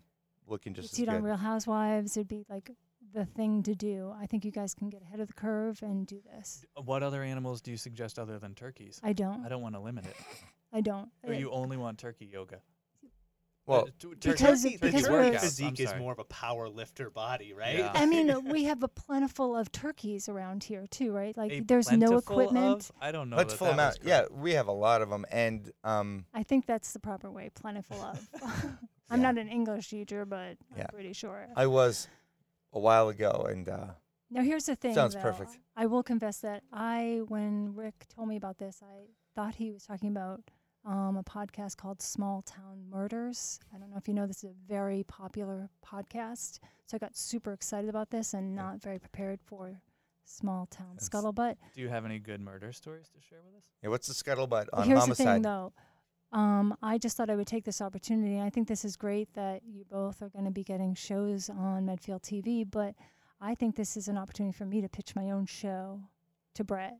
[0.48, 1.28] looking You'd just see as it on good.
[1.28, 2.18] Real Housewives.
[2.18, 2.72] It'd be like
[3.14, 4.14] the thing to do.
[4.20, 6.66] I think you guys can get ahead of the curve and do this.
[6.78, 9.00] Uh, What other animals do you suggest other than turkeys?
[9.04, 9.46] I don't.
[9.46, 10.16] I don't want to limit it.
[10.74, 11.10] I don't.
[11.24, 12.60] Or you only want turkey yoga?
[13.68, 16.24] Well, Uh, tu- Because- turkey, because turkey we're- workouts, I'm physique is more of a
[16.26, 17.80] power lifter body, right?
[17.80, 17.92] Yeah.
[17.96, 21.36] I mean, we have a plentiful of turkeys around here too, right?
[21.36, 22.66] Like A there's no equipment.
[22.90, 22.92] Of?
[23.02, 23.38] I don't know.
[23.38, 24.00] let's that full that amount.
[24.00, 27.32] was Yeah, we have a lot of them, and um, I think that's the proper
[27.32, 27.50] way.
[27.56, 28.30] Plentiful of.
[29.10, 29.32] I'm Yeah.
[29.32, 30.84] not an English teacher, but Yeah.
[30.84, 31.48] I'm pretty sure.
[31.56, 32.08] I was
[32.72, 33.88] a while ago, and uh,
[34.30, 34.94] Now here's the thing.
[34.94, 35.22] Sounds though.
[35.22, 35.58] perfect.
[35.76, 39.86] I will confess that I, when Rick told me about this, I thought he was
[39.86, 40.42] talking about
[40.86, 43.60] um, a podcast called Small Town Murders.
[43.74, 46.60] I don't know if you know this is a very popular podcast.
[46.86, 49.82] So I got super excited about this and not very prepared for
[50.26, 51.56] Small Town That's- Scuttlebutt.
[51.74, 53.64] Do you have any good murder stories to share with us?
[53.82, 55.28] yeah, what's the scuttlebutt on here's homicide?
[55.28, 55.74] the thing, though.
[56.32, 58.40] um, I just thought I would take this opportunity.
[58.40, 61.86] I think this is great that you both are going to be getting shows on
[61.86, 62.94] Medfield TV, but
[63.42, 66.02] I think this is an opportunity for me to pitch my own show
[66.56, 66.98] to Brett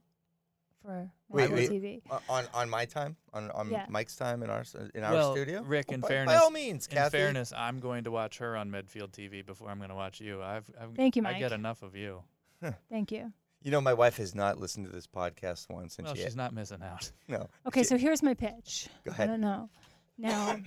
[0.86, 1.70] for Wait, wait.
[1.70, 2.00] TV.
[2.28, 3.86] On on my time, on on Yeah.
[3.88, 5.62] Mike's time in our in our well, studio.
[5.62, 7.18] Rick, in by, fairness, by all means, in Kathy.
[7.18, 10.42] fairness, I'm going to watch her on Medfield TV before I'm going to watch you.
[10.42, 11.36] I've, I've Thank you, Mike.
[11.36, 12.22] I get enough of you.
[12.90, 13.32] Thank you.
[13.62, 16.36] You know, my wife has not listened to this podcast once, and Well, she she's
[16.36, 17.10] not missing out.
[17.28, 17.48] no.
[17.66, 18.88] Okay, She- so here's my pitch.
[19.04, 19.28] Go I ahead.
[19.28, 19.68] don't know.
[20.18, 20.56] Now,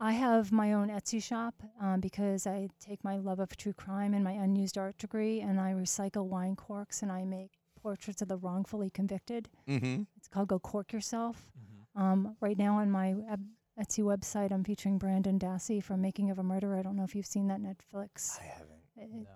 [0.00, 4.14] I have my own Etsy shop um, because I take my love of true crime
[4.14, 7.52] and my unused art degree, and I recycle wine corks and I make
[7.82, 9.48] portraits of the wrongfully convicted.
[9.68, 10.02] Mm-hmm.
[10.16, 11.50] It's called Go Cork Yourself.
[11.58, 12.00] Mhm.
[12.00, 13.46] Um, right now on my web-
[13.80, 16.76] Etsy website, I'm featuring Brendan Dassey from Making of a Murder.
[16.76, 18.38] I don't know if you've seen that Netflix.
[18.40, 18.82] I haven't.
[18.96, 19.26] It- No.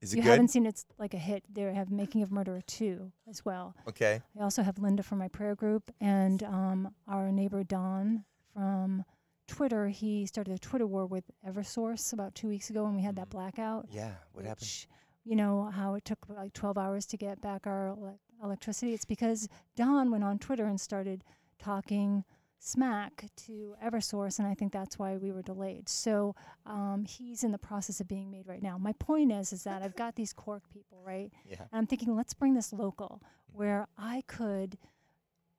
[0.00, 0.30] Is it you good?
[0.30, 1.44] haven't seen it's like a hit.
[1.52, 3.74] They have Making of Murderer 2 as well.
[3.88, 4.20] okay.
[4.38, 9.04] I also have Linda from my prayer group and um, our neighbor Don from
[9.48, 9.88] Twitter.
[9.88, 13.28] He started a Twitter war with Eversource about two weeks ago when we had that
[13.28, 13.30] Mhm.
[13.30, 13.86] blackout.
[13.90, 14.14] Yeah.
[14.32, 14.86] What happened?
[15.24, 18.92] You know how it took like 12 hours to get back our ele- electricity?
[18.92, 21.24] It's because Don went on Twitter and started
[21.58, 22.24] talking
[22.58, 25.88] smack to Eversource, and I think that's why we were delayed.
[25.88, 26.34] So
[26.64, 28.78] um, he's in the process of being made right now.
[28.78, 31.30] My point is, is that I've got these Cork people, right?
[31.46, 31.60] Yeah.
[31.60, 34.78] And I'm thinking, let's bring this local, where I could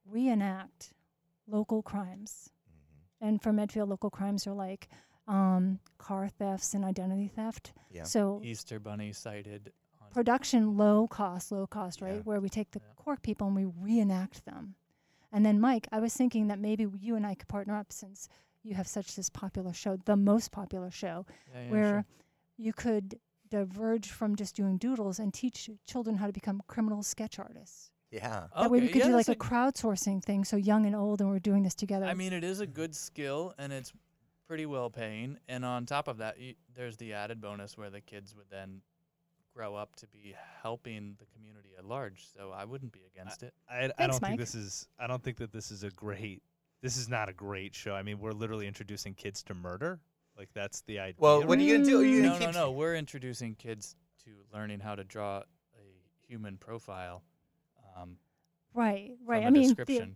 [0.09, 0.93] reenact
[1.47, 2.49] local crimes.
[3.21, 3.27] Mm-hmm.
[3.27, 4.89] And for Medfield, local crimes are like
[5.27, 7.73] um, car thefts and identity theft.
[7.91, 8.03] Yeah.
[8.03, 12.15] So Easter Bunny sighted on production low cost, low cost, right?
[12.15, 12.21] Yeah.
[12.21, 12.93] Where we take the Yeah.
[12.95, 14.75] Cork people and we reenact them.
[15.31, 18.29] And then, Mike, I was thinking that maybe you and I could partner up since
[18.63, 22.05] you have such this popular show, the most popular show, Yeah, yeah, where sure.
[22.57, 27.37] you could diverge from just doing doodles and teach children how to become criminal sketch
[27.37, 27.91] artists.
[28.11, 28.47] Yeah.
[28.55, 31.19] That way we could yeah, do like that's a crowdsourcing thing, so young and old,
[31.21, 32.05] and we're doing this together.
[32.05, 33.91] I mean, it is a good skill and it's
[34.47, 35.37] pretty well paying.
[35.47, 38.81] And on top of that, y- there's the added bonus where the kids would then
[39.53, 42.25] grow up to be helping the community at large.
[42.35, 43.53] So I wouldn't be against it.
[43.69, 44.29] I, I Thanks, don't Mike.
[44.31, 44.87] think this is.
[44.99, 46.41] I don't think that this is a great.
[46.81, 47.95] This is not a great show.
[47.95, 49.99] I mean, we're literally introducing kids to murder.
[50.37, 51.15] Like that's the idea.
[51.19, 52.01] Well, what are you gonna do?
[52.01, 52.55] Are you No, gonna no, keep?
[52.55, 52.71] no.
[52.71, 55.43] We're introducing kids to learning how to draw a
[56.27, 57.23] human profile
[57.97, 58.17] um,
[58.73, 59.37] right, right.
[59.39, 60.15] from I a mean, the, description.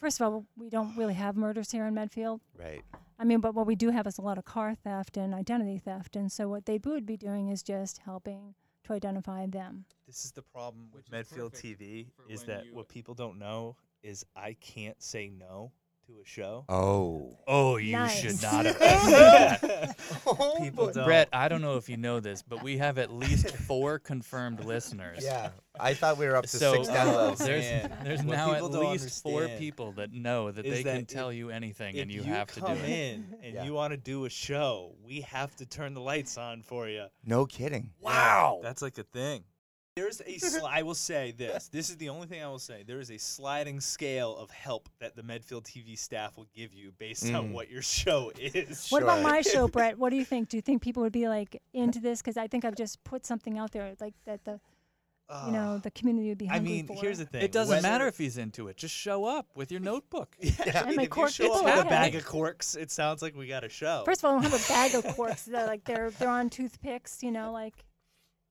[0.00, 2.40] first of all, we don't really have murders here in Medfield.
[2.58, 2.82] Right.
[3.20, 5.76] I mean, but what we do have is a lot of car theft and identity
[5.76, 8.54] theft, and so what they would be doing is just helping
[8.84, 9.84] to identify them.
[10.06, 13.38] This is the problem with Which Medfield TV is when that you- what people don't
[13.38, 15.70] know is I can't say no
[16.14, 16.64] to a show.
[16.68, 17.36] Oh.
[17.46, 18.20] Oh, you Nice.
[18.20, 19.96] should not have done that.
[20.26, 20.92] oh People boy.
[20.92, 21.04] don't.
[21.04, 24.64] Brett, I don't know if you know this, but we have at least four confirmed
[24.64, 25.20] listeners.
[25.22, 25.50] Yeah.
[25.78, 27.40] I thought we were up to So six downloads.
[27.40, 27.92] Uh, there's man.
[28.04, 30.82] there's What now at people don't least four understand people that know that is they
[30.82, 32.88] that can if- tell you anything, if and you, you have to do come it.
[32.88, 33.64] in and Yeah.
[33.64, 37.06] you want to do a show, we have to turn the lights on for you.
[37.24, 37.90] no kidding.
[38.00, 39.44] Wow, that's like a thing.
[39.96, 41.68] There's a sli- I will say this.
[41.68, 42.84] This is the only thing I will say.
[42.86, 46.92] There is a sliding scale of help that the Medfield TV staff will give you
[46.98, 47.52] based on Mm.
[47.52, 48.88] what your show is.
[48.90, 49.28] What about Sure.
[49.28, 49.98] my show, Brett?
[49.98, 50.48] What do you think?
[50.48, 52.20] Do you think people would be like into this?
[52.22, 54.60] Because I think I've just put something out there like that the
[55.46, 56.94] you know the community would be I hungry mean, for.
[56.96, 57.42] here's the thing.
[57.42, 58.76] It doesn't whether- matter if he's into it.
[58.76, 60.34] Just show up with your notebook.
[60.40, 62.14] Yeah, I And mean, my if you cork show people up with a have bag
[62.16, 64.02] of corks, it sounds like we got a show.
[64.04, 65.42] First of all, I don't have a bag of corks.
[65.44, 67.22] They're like they're they're on toothpicks.
[67.22, 67.74] You know, like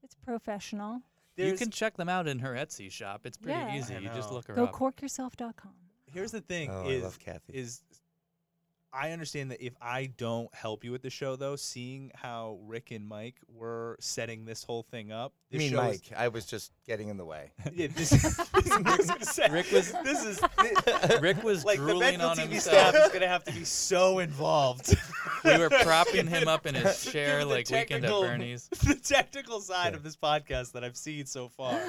[0.03, 1.01] it's professional.
[1.47, 3.25] You can check them out in her Etsy shop.
[3.25, 3.77] It's pretty Yeah.
[3.77, 3.95] easy.
[3.95, 4.35] I You just know.
[4.35, 4.73] look her Go up.
[4.73, 5.73] corkyourself.com.
[6.11, 7.53] Here's the thing: Oh, is I love Kathy.
[7.53, 7.81] is
[8.91, 12.89] I understand that if I don't help you with the show, though, seeing how Rick
[12.91, 16.27] and Mike were setting this whole thing up, I this mean, show is- Mike, I
[16.29, 17.51] was just getting in the way.
[17.73, 18.39] yeah, this, this,
[18.71, 20.39] I was say, Rick was- This is
[21.21, 22.89] Rick was like the drooling Medfield on TV himself.
[22.89, 24.95] staff is gonna have to be so involved.
[25.45, 28.67] we were propping him up in his Given chair the like Weekend at technical- Bernie's.
[28.69, 29.97] the technical side Yeah.
[29.97, 31.79] of this podcast that I've seen so far.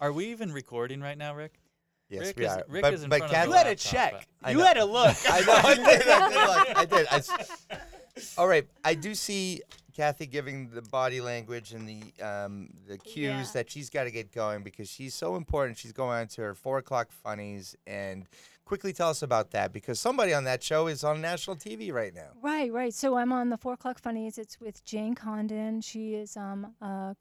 [0.00, 1.54] Are we even recording right now, Rick?
[2.10, 2.64] Yes, Rick we is- are.
[2.68, 4.28] Rick but is in but front of You had to laptop, check.
[4.42, 5.16] but- You had to look.
[5.30, 5.52] I know.
[5.54, 6.08] I did.
[6.08, 6.36] I did.
[6.68, 7.06] Look, I did.
[7.10, 7.66] I s-
[8.38, 8.66] all right.
[8.84, 9.62] I do see
[9.96, 13.44] Kathy giving the body language and the um, the cues Yeah.
[13.54, 15.78] that she's got to get going because she's so important.
[15.78, 18.26] She's going on to her four o'clock funnies and
[18.64, 22.14] quickly tell us about that because somebody on that show is on national TV right
[22.14, 22.28] now.
[22.40, 22.94] Right, right.
[22.94, 24.38] So I'm on the Four O'clock Funnies.
[24.38, 25.80] It's with Jane Condon.
[25.80, 27.16] She is um, a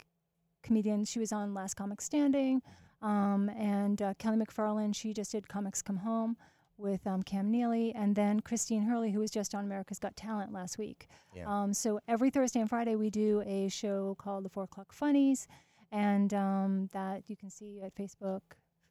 [0.63, 1.05] comedian.
[1.05, 2.61] She was on Last Comic Standing.
[3.01, 6.37] Um, and uh, Kelly MacFarland, she just did Comics Come Home
[6.77, 7.93] with um, Cam Neely.
[7.93, 11.07] And then Christine Hurley, who was just on America's Got Talent last week.
[11.35, 11.45] Yeah.
[11.47, 15.47] Um, so every Thursday and Friday, we do a show called the Four O'Clock Funnies.
[15.91, 18.41] And um, that you can see at Facebook,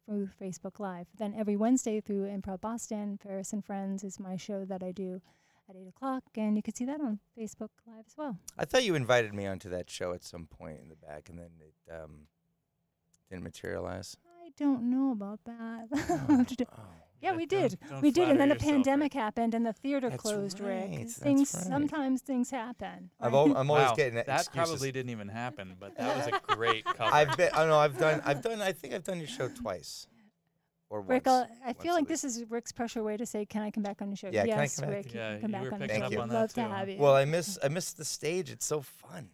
[0.09, 1.07] through Facebook Live.
[1.17, 5.21] Then every Wednesday through Improv Boston, Ferris and Friends is my show that I do
[5.69, 8.37] at 8 o'clock, and you can see that on Facebook Live as well.
[8.57, 11.37] I thought you invited me onto that show at some point in the back, and
[11.37, 12.27] then it um,
[13.29, 14.17] didn't materialize.
[14.45, 15.87] I don't know about that.
[16.09, 16.81] I'll oh, have to do- Oh,
[17.21, 17.79] yeah, Yeah, we don't- did.
[17.89, 20.59] don't we did, and then the flatter yourself, pandemic happened, and the theater That's closed.
[20.59, 21.63] right, Rick, that's things right.
[21.65, 23.11] sometimes things happen.
[23.19, 24.69] I've al- I'm always wow, getting that excuses.
[24.69, 27.03] probably didn't even happen, but that was a great cover.
[27.13, 27.49] I've been.
[27.53, 27.77] I know.
[27.77, 28.21] I've done.
[28.25, 28.61] I've done.
[28.61, 30.07] I think I've done your show twice,
[30.89, 31.51] or Rick, once.
[31.65, 34.07] I feel like this is Rick's pressure way to say, "Can I come back on
[34.09, 34.95] your show?" Yeah, can I yes, come back?
[34.95, 36.05] Rick, you Yeah, can come you back were on the picking show.
[36.21, 36.97] up We'd love too, to have you.
[36.99, 37.59] Well, I miss.
[37.61, 38.49] I miss the stage.
[38.49, 39.29] It's so fun.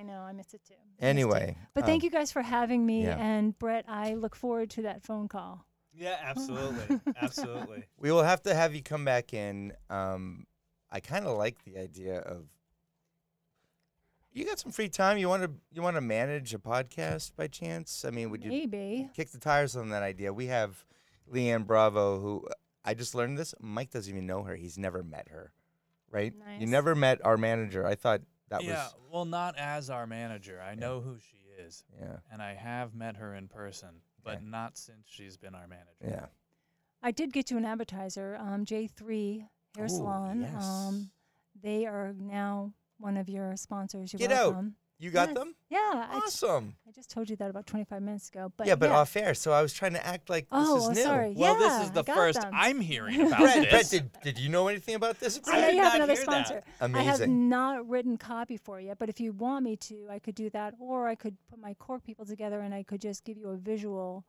[0.00, 0.74] I know, I miss it too.
[0.74, 1.06] I miss it too.
[1.06, 3.18] Anyway, but thank um, you guys for having me, yeah.
[3.18, 5.66] and Brett, I look forward to that phone call.
[5.94, 7.84] Yeah, absolutely, absolutely.
[7.98, 9.72] We will have to have you come back in.
[9.90, 10.46] Um,
[10.90, 12.46] I kind of like the idea of.
[14.32, 15.18] You got some free time?
[15.18, 18.04] You want to you want to manage a podcast by chance?
[18.06, 19.10] I mean, would you Maybe.
[19.14, 20.32] kick the tires on that idea?
[20.32, 20.84] We have
[21.30, 22.46] Leanne Bravo, who
[22.84, 23.54] I just learned this.
[23.60, 24.54] Mike doesn't even know her.
[24.54, 25.52] He's never met her,
[26.10, 26.32] right?
[26.32, 26.60] Nice.
[26.60, 27.84] You never met our manager.
[27.84, 30.60] I thought that yeah, was well, not as our manager.
[30.60, 33.88] I know who she is, yeah, and I have met her in person,
[34.22, 34.44] but Okay.
[34.44, 36.04] not since she's been our manager.
[36.06, 36.26] yeah.
[37.02, 40.42] I did get you an advertiser, um, J3 Hair Ooh, Salon.
[40.42, 40.62] yes.
[40.64, 41.10] Um,
[41.62, 44.12] they are now one of your sponsors.
[44.12, 44.54] You're Get out.
[45.00, 45.04] Welcome.
[45.04, 45.34] You got Yes.
[45.36, 45.54] them?
[45.68, 46.76] Yeah, Awesome.
[46.86, 48.52] I just told you that about 25 minutes ago.
[48.56, 48.98] But yeah, but yeah.
[48.98, 49.34] off air.
[49.34, 51.02] So I was trying to act like Oh, this is oh, new.
[51.02, 51.34] sorry.
[51.36, 52.52] Well, yeah, this is the first them.
[52.54, 53.90] I'm hearing about Brett, this.
[53.90, 55.40] Brett, did, did you know anything about this?
[55.46, 56.46] I know did you have not another hear that.
[56.46, 56.62] sponsor.
[56.80, 60.18] I have not written copy for you, yet, but if you want me to, I
[60.18, 63.24] could do that, or I could put my core people together and I could just
[63.24, 64.24] give you a visual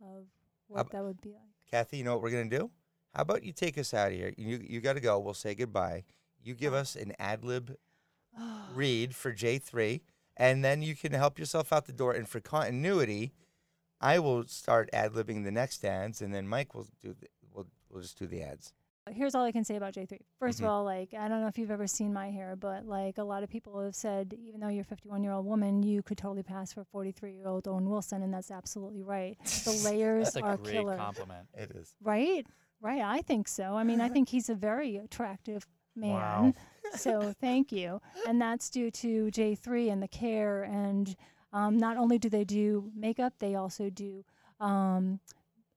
[0.00, 0.24] of
[0.68, 1.40] what Ab- that would be like.
[1.70, 2.70] Kathy, you know what we're gonna do?
[3.14, 4.34] How about you take us out of here?
[4.36, 5.18] You you got to go.
[5.18, 6.04] We'll say goodbye.
[6.42, 6.78] You give oh.
[6.78, 7.76] us an ad lib
[8.74, 10.02] read for J three,
[10.36, 12.12] and then you can help yourself out the door.
[12.12, 13.32] And for continuity,
[14.00, 17.14] I will start ad libbing the next ads, and then Mike will do.
[17.18, 18.72] The, we'll we'll just do the ads.
[19.10, 20.18] Here's all I can say about J3.
[20.40, 20.64] 1st Mhm.
[20.64, 23.22] of all, like I don't know if you've ever seen my hair, but like a
[23.22, 26.16] lot of people have said, even though you're a 51 year old woman, you could
[26.16, 29.36] totally pass for 43 year old Owen Wilson, and that's absolutely right.
[29.64, 31.48] The layers That's a are great killer, compliment.
[31.54, 31.94] It is.
[32.02, 32.46] right?
[32.80, 33.02] Right.
[33.02, 33.76] I think so.
[33.76, 35.66] I mean, I think he's a very attractive
[35.96, 36.10] man.
[36.10, 36.52] Wow.
[36.96, 40.62] so thank you, and that's due to J3 and the care.
[40.64, 41.14] And
[41.52, 44.24] um, not only do they do makeup, they also do
[44.60, 45.20] um,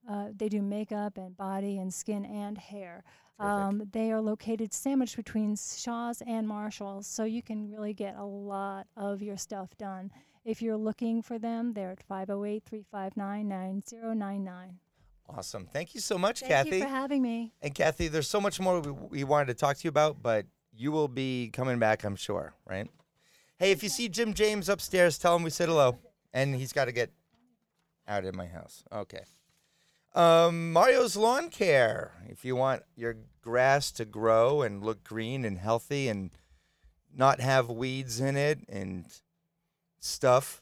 [0.09, 3.03] uh, they do makeup and body and skin and hair.
[3.39, 8.23] Um, they are located sandwiched between Shaw's and Marshalls, so you can really get a
[8.23, 10.11] lot of your stuff done.
[10.43, 14.79] If you're looking for them, they're at 508 359 9099.
[15.29, 15.67] Awesome.
[15.71, 16.77] Thank you so much, Thank Kathy.
[16.77, 17.53] you for having me.
[17.61, 20.45] and Kathy, there's so much more we, we wanted to talk to you about, but
[20.75, 22.87] you will be coming back, I'm sure, right?
[23.57, 25.97] Hey, if you see Jim James upstairs, tell him we said hello.
[26.33, 27.11] And he's got to get
[28.07, 28.83] out of my house.
[28.91, 29.23] Okay.
[30.13, 32.11] Um, Mario's Lawn Care.
[32.27, 36.31] If you want your grass to grow and look green and healthy and
[37.15, 39.05] not have weeds in it and
[39.99, 40.61] stuff,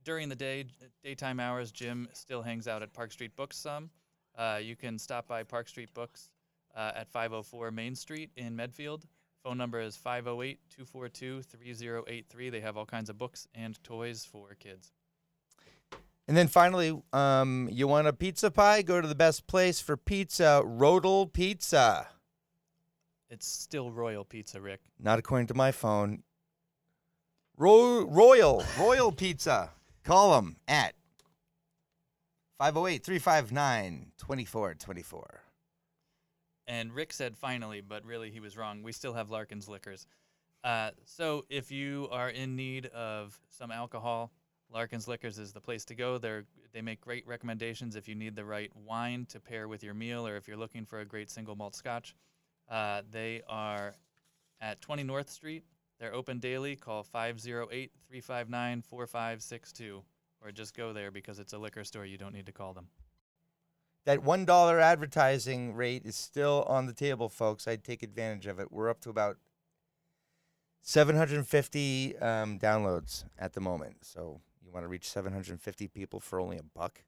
[0.04, 0.66] during the day,
[1.02, 3.90] daytime hours, Jim still hangs out at Park Street Books some.
[4.36, 6.30] Uh, you can stop by Park Street Books
[6.76, 9.06] uh, at 504 Main Street in Medfield.
[9.42, 12.50] Phone number is 508 242 3083.
[12.50, 14.92] They have all kinds of books and toys for kids.
[16.26, 18.80] And then finally, um, you want a pizza pie?
[18.80, 22.08] Go to the best place for pizza, Rodel Pizza.
[23.28, 24.80] It's still Royal Pizza, Rick.
[24.98, 26.22] Not according to my phone.
[27.56, 29.70] Ro- Royal, Royal Pizza.
[30.02, 30.94] Call them at
[32.58, 35.40] 508 359 2424.
[36.66, 38.82] And Rick said finally, but really he was wrong.
[38.82, 40.06] We still have Larkin's Liquors.
[40.62, 44.30] Uh, so if you are in need of some alcohol,
[44.72, 46.16] Larkin's Liquors is the place to go.
[46.16, 49.94] They're, they make great recommendations if you need the right wine to pair with your
[49.94, 52.14] meal or if you're looking for a great single malt scotch.
[52.70, 53.94] Uh, they are
[54.60, 55.64] at 20 North Street.
[55.98, 56.76] They're open daily.
[56.76, 60.02] Call 508 359 4562
[60.44, 62.04] or just go there because it's a liquor store.
[62.04, 62.88] You don't need to call them.
[64.04, 67.66] That $1 advertising rate is still on the table, folks.
[67.66, 68.70] I'd take advantage of it.
[68.70, 69.38] We're up to about
[70.82, 73.96] 750 um, downloads at the moment.
[74.02, 77.02] So you want to reach 750 people for only a buck?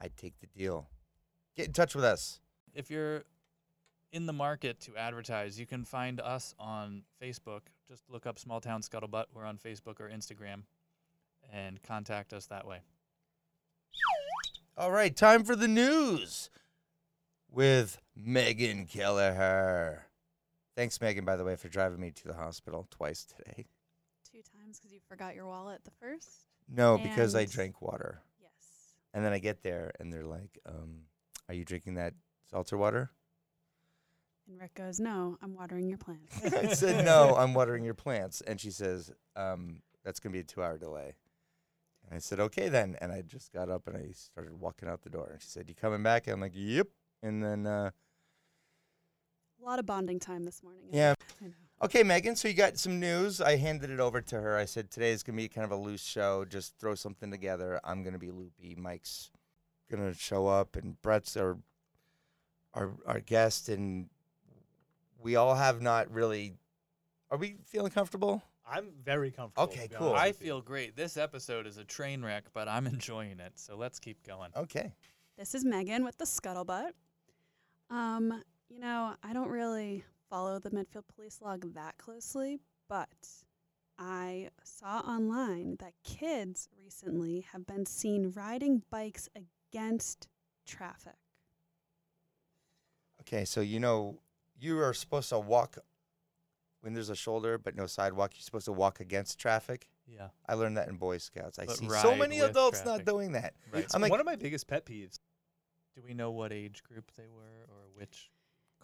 [0.00, 0.88] I'd take the deal.
[1.56, 2.40] Get in touch with us.
[2.72, 3.24] if you're
[4.12, 7.62] in the market to advertise, you can find us on Facebook.
[7.88, 9.26] Just look up Small Town Scuttlebutt.
[9.34, 10.62] We're on Facebook or Instagram,
[11.52, 12.78] and contact us that way.
[14.76, 16.48] All right, time for the news
[17.50, 20.06] with Megan Kelleher.
[20.76, 23.66] Thanks, Megan, by the way, for driving me to the hospital twice today.
[24.30, 26.46] Two times because you forgot your wallet the first.
[26.68, 28.22] No, because I drank water.
[28.40, 28.50] Yes.
[29.12, 31.00] And then I get there and they're like, um,
[31.48, 32.14] Are you drinking that
[32.48, 33.10] seltzer water?
[34.48, 38.40] And Rick goes, "No, I'm watering your plants." I said, No, I'm watering your plants.
[38.40, 41.14] And she says, um, That's going to be a two hour delay.
[42.10, 42.96] And I said, Okay, then.
[43.00, 45.28] And I just got up and I started walking out the door.
[45.32, 46.26] And she said, You coming back?
[46.26, 46.88] And I'm like, Yep.
[47.22, 47.90] And then, uh,
[49.60, 50.88] A lot of bonding time this morning.
[50.92, 51.14] yeah.
[51.40, 51.52] I know.
[51.82, 52.36] Okay, Megan.
[52.36, 53.40] So you got some news.
[53.40, 54.56] I handed it over to her.
[54.56, 56.44] I said today is gonna be kind of a loose show.
[56.44, 57.80] Just throw something together.
[57.84, 58.74] I'm gonna be loopy.
[58.76, 59.30] Mike's
[59.90, 61.56] gonna show up, and Brett's our
[62.74, 64.10] our our guest, and
[65.18, 66.54] we all have not really.
[67.30, 68.42] Are we feeling comfortable?
[68.70, 69.64] I'm very comfortable.
[69.64, 70.14] Okay, cool.
[70.14, 70.46] I with you.
[70.46, 70.96] feel great.
[70.96, 73.52] This episode is a train wreck, but I'm enjoying it.
[73.56, 74.50] So let's keep going.
[74.56, 74.92] Okay.
[75.36, 76.92] This is Megan with the Scuttlebutt.
[77.90, 83.08] Um, you know, I don't really follow the Medfield Police log that closely, but
[83.98, 90.28] I saw online that kids recently have been seen riding bikes against
[90.66, 91.16] traffic.
[93.22, 93.44] Okay.
[93.44, 94.20] So you know
[94.58, 95.78] you are supposed to walk
[96.82, 98.32] when there's a shoulder, but no sidewalk.
[98.34, 99.88] You're supposed to walk against traffic.
[100.06, 100.28] Yeah.
[100.48, 101.58] I learned that in Boy Scouts.
[101.58, 103.06] I But see so ride many with adults traffic.
[103.06, 103.54] not doing that.
[103.72, 103.86] Right.
[103.94, 105.18] I'm like- one of my biggest pet peeves.
[105.94, 108.30] Do we know what age group they were or which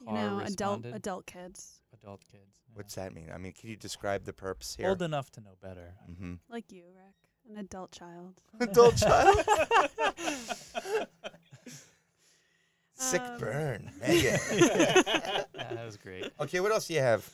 [0.00, 0.48] You car know, adult
[0.82, 0.94] responded?
[0.94, 2.42] adult kids Adult kids.
[2.68, 2.74] yeah.
[2.74, 3.30] What's that mean?
[3.34, 4.88] I mean, can you describe the perps here?
[4.88, 5.94] Old enough to know better.
[6.10, 6.34] Mm-hmm.
[6.50, 7.14] like you, Rick,
[7.50, 8.34] an adult child.
[8.60, 9.38] Adult child.
[12.98, 14.38] Sick Um, burn, Megan.
[14.56, 16.30] yeah, that was great.
[16.40, 17.28] okay, what else do you have?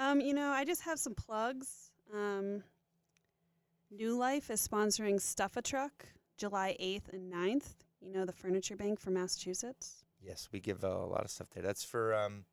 [0.00, 1.90] Um, you know, I just have some plugs.
[2.12, 2.62] Um,
[3.90, 6.06] New Life is sponsoring Stuff a Truck
[6.38, 7.74] July 8th and 9th.
[8.00, 10.04] You know, the furniture bank for Massachusetts.
[10.22, 11.62] Yes, we give uh, a lot of stuff there.
[11.62, 12.44] That's for, um,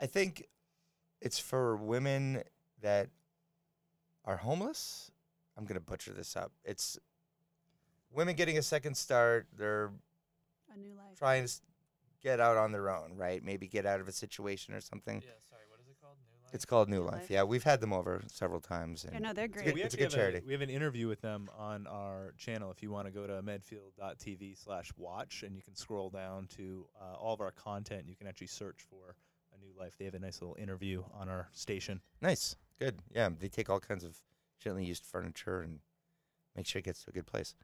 [0.00, 0.48] I think,
[1.20, 2.42] it's for women
[2.82, 3.10] that
[4.24, 5.12] are homeless.
[5.56, 6.50] I'm gonna butcher this up.
[6.64, 6.98] It's
[8.12, 9.46] women getting a second start.
[9.56, 9.92] They're
[10.74, 11.16] A New Life.
[11.16, 11.52] trying to
[12.22, 13.44] get out on their own, right?
[13.44, 15.22] Maybe get out of a situation or something.
[15.22, 15.62] Yeah, sorry.
[15.68, 16.16] What is it called?
[16.26, 16.39] New Life?
[16.52, 17.14] It's called New New Life.
[17.14, 17.30] Life.
[17.30, 19.04] Yeah, we've had them over several times.
[19.08, 19.74] Yeah, and no, they're good- great.
[19.74, 20.46] we it's a actually good have charity.
[20.46, 22.70] we have an interview with them on our channel.
[22.70, 26.86] If you want to go to medfield.tv slash watch and you can scroll down to
[27.00, 29.14] uh, all of our content, you can actually search for
[29.54, 29.94] a new life.
[29.98, 32.00] They have a nice little interview on our station.
[32.20, 32.56] Nice.
[32.78, 33.00] Good.
[33.14, 34.16] Yeah, they take all kinds of
[34.58, 35.80] gently used furniture and
[36.56, 37.54] make sure it gets to a good place.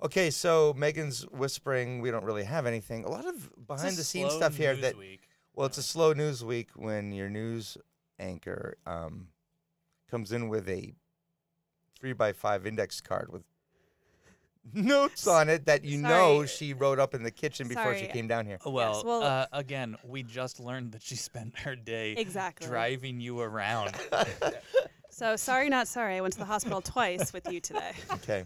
[0.00, 3.04] Okay, so Megan's whispering we don't really have anything.
[3.04, 5.27] A lot of behind the scenes stuff here that week.
[5.58, 7.76] Well, it's a slow news week when your news
[8.20, 9.26] anchor um,
[10.08, 10.94] comes in with a
[11.98, 13.42] three by five index card with
[14.72, 16.46] notes on it that you know Sorry.
[16.46, 18.12] she wrote up in the kitchen before she Sorry.
[18.12, 18.58] came down here.
[18.64, 22.68] Uh, Well, well- uh, again, we just learned that she spent her day Exactly.
[22.68, 23.96] driving you around.
[25.10, 26.14] So sorry, not sorry.
[26.16, 27.90] I went to the hospital twice with you today.
[28.12, 28.44] okay.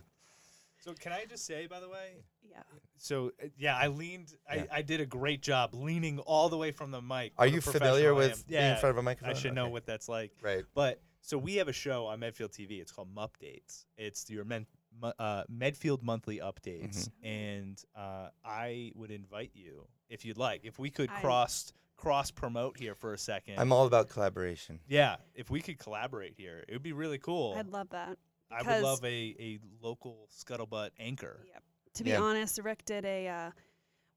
[0.83, 2.63] So can I just say, by the way, Yeah.
[2.97, 4.35] so uh, yeah, I leaned.
[4.53, 4.65] Yeah.
[4.73, 7.33] I, I did a great job leaning all the way from the mic.
[7.39, 8.31] Are What a you familiar professional I am.
[8.31, 9.37] with being Yeah, in front of a microphone?
[9.37, 9.73] I should know Okay.
[9.73, 10.33] what that's like.
[10.43, 10.65] Right.
[10.75, 12.81] But so we have a show on Medfield TV.
[12.81, 13.85] It's called Mupdates.
[13.97, 14.67] It's your men,
[15.01, 17.27] mu- uh, Medfield monthly updates, Mm-hmm.
[17.27, 20.63] and uh, I would invite you if you'd like.
[20.65, 23.55] If we could I- cross cross promote here for a second.
[23.61, 24.81] I'm all about collaboration.
[24.89, 27.55] yeah, if we could collaborate here, it would be really cool.
[27.57, 28.19] I'd love that.
[28.53, 31.41] I would love a, a local scuttlebutt anchor.
[31.53, 31.63] Yep.
[31.95, 32.21] To be Yeah.
[32.21, 33.51] honest, Rick did a uh,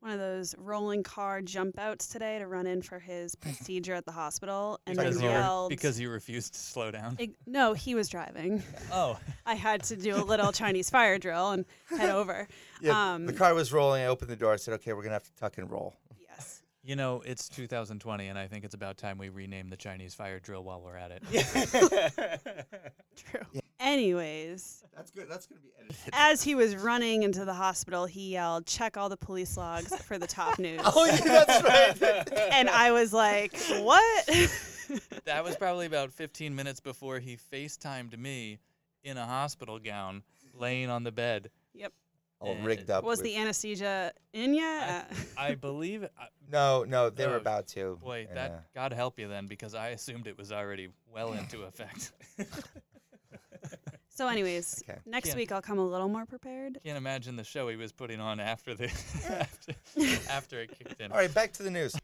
[0.02, 4.06] one of those rolling car jump outs today to run in for his procedure at
[4.06, 5.70] the hospital, and because, then you, re- yelled.
[5.70, 7.16] because you refused to slow down.
[7.20, 8.62] Ig- no, he was driving.
[8.92, 12.48] Oh, I had to do a little Chinese fire drill and head over.
[12.82, 14.04] Yeah, Um, the car was rolling.
[14.04, 14.52] I opened the door.
[14.52, 15.96] I said, "Okay, we're gonna have to tuck and roll."
[16.86, 16.90] Yes.
[16.90, 20.40] you know, it's 2020, and I think it's about time we rename the Chinese fire
[20.40, 21.24] drill while we're at it.
[23.16, 23.62] True.
[23.80, 25.28] Anyways, That's good.
[25.30, 26.14] That's gonna be edited.
[26.14, 30.18] as he was running into the hospital, he yelled, "Check all the police logs for
[30.18, 32.40] the top news." oh, yeah, that's right.
[32.54, 34.30] and I was like, "What?"
[35.26, 38.60] That was probably about 15 minutes before he FaceTimed me
[39.04, 40.24] in a hospital gown,
[40.54, 41.50] laying on the bed.
[42.42, 42.50] Yep.
[42.50, 43.04] all Uh, rigged up.
[43.04, 45.12] Was with- the anesthesia in yet?
[45.38, 47.98] I believe, I, no, no, they were Oh, about to.
[48.04, 51.34] boy, and, that uh, God help you then, because I assumed it was already well
[51.34, 52.12] into effect.
[54.10, 55.00] so, anyways, Okay.
[55.06, 56.80] next Can't- week I'll come a little more prepared.
[56.84, 58.86] Can't imagine the show he was putting on after the
[59.30, 59.74] after,
[60.30, 61.12] after it kicked in.
[61.12, 61.96] all right, back to the news.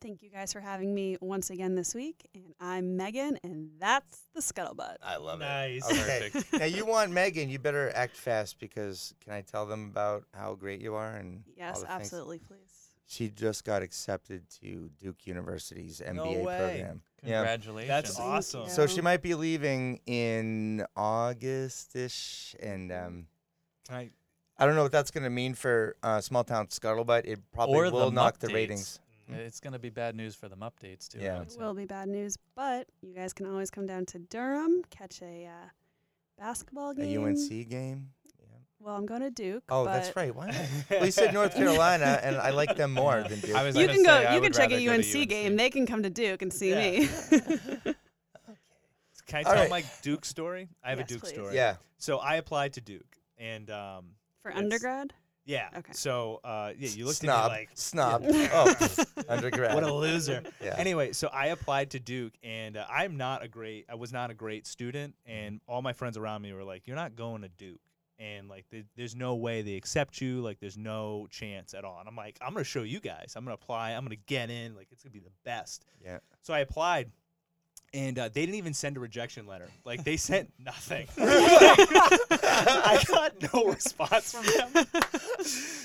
[0.00, 2.28] Thank you guys for having me once again this week.
[2.34, 4.96] And I'm Megan, and that's the Scuttlebutt.
[5.02, 5.88] I love Nice.
[5.90, 6.32] it.
[6.34, 6.44] Nice.
[6.44, 6.58] Okay.
[6.58, 10.54] now you want Megan, you better act fast because can I tell them about how
[10.54, 12.00] great you are and Yes, the things?
[12.00, 12.58] absolutely, please.
[13.06, 16.58] She just got accepted to Duke University's MBA No way.
[16.58, 17.02] program.
[17.22, 17.38] Yeah.
[17.38, 17.88] Congratulations.
[17.88, 18.68] That's awesome.
[18.68, 23.26] So she might be leaving in August-ish, and um,
[23.86, 24.10] Can I
[24.58, 27.22] I don't know what that's going to mean for uh, small town scuttlebutt.
[27.24, 29.00] It probably will the knock the ratings.
[29.34, 31.18] It's going to be bad news for Mupdates too.
[31.20, 31.42] Yeah.
[31.42, 35.20] It will be bad news, but you guys can always come down to Durham, catch
[35.22, 35.68] a uh,
[36.38, 37.26] basketball game, A.
[37.28, 38.08] UNC game.
[38.40, 38.46] Yeah.
[38.80, 39.62] Well, I'm going to Duke.
[39.68, 40.34] Oh, but that's right.
[40.34, 40.56] Why not?
[41.00, 43.54] well, said North Carolina, and I like them more than Duke.
[43.56, 44.08] I was You can go.
[44.10, 45.56] say I You can check a rather go UNC, game.
[45.56, 47.00] They can come to Duke and see Yeah.
[47.00, 47.06] me.
[49.26, 49.70] can I All tell right.
[49.70, 50.68] my Duke story?
[50.82, 51.30] I have Yes, a Duke please.
[51.32, 51.54] story.
[51.54, 51.76] yeah.
[51.98, 54.06] So I applied to Duke, and um,
[54.42, 55.12] For undergrad.
[55.44, 55.68] Yeah.
[55.76, 55.92] Okay.
[55.92, 57.50] So uh, yeah, you looked snob.
[57.50, 58.22] at me like snob.
[58.24, 58.48] Yeah.
[58.52, 59.74] Oh, undergrad.
[59.74, 60.42] what a loser.
[60.62, 60.74] yeah.
[60.78, 63.86] Anyway, so I applied to Duke, and uh, I'm not a great.
[63.88, 66.96] I was not a great student, and all my friends around me were like, "You're
[66.96, 67.80] not going to Duke."
[68.18, 70.42] And like, th- there's no way they accept you.
[70.42, 71.98] Like, there's no chance at all.
[71.98, 73.32] And I'm like, I'm gonna show you guys.
[73.36, 73.92] I'm gonna apply.
[73.92, 74.76] I'm gonna get in.
[74.76, 75.84] Like, it's gonna be the best.
[76.04, 76.18] Yeah.
[76.42, 77.10] So I applied,
[77.94, 79.68] and uh, they didn't even send a rejection letter.
[79.84, 81.06] Like, they sent nothing.
[81.18, 84.86] I got no response from them.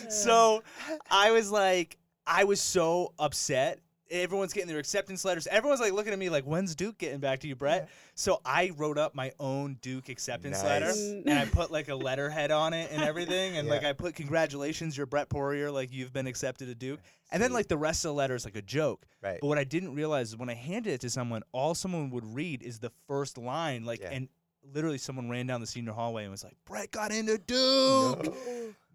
[0.09, 0.63] so
[1.09, 3.79] I was like, I was so upset.
[4.09, 5.47] Everyone's getting their acceptance letters.
[5.47, 7.89] Everyone's like looking at me like, when's Duke getting back to you, Brett?
[8.15, 12.51] So I wrote up my own Duke acceptance letter and I put like a letterhead
[12.51, 13.57] on it and everything.
[13.57, 15.71] And like I put, congratulations, you're Brett Poirier.
[15.71, 16.99] Like you've been accepted to Duke.
[17.31, 19.05] And then like the rest of the letter is like a joke.
[19.21, 19.39] Right.
[19.41, 22.25] But what I didn't realize is when I handed it to someone, all someone would
[22.33, 23.83] read is the first line.
[23.83, 24.11] Like, Yeah.
[24.11, 24.29] and
[24.73, 28.25] literally someone ran down the senior hallway and was like, Brett got into Duke.
[28.25, 28.33] No.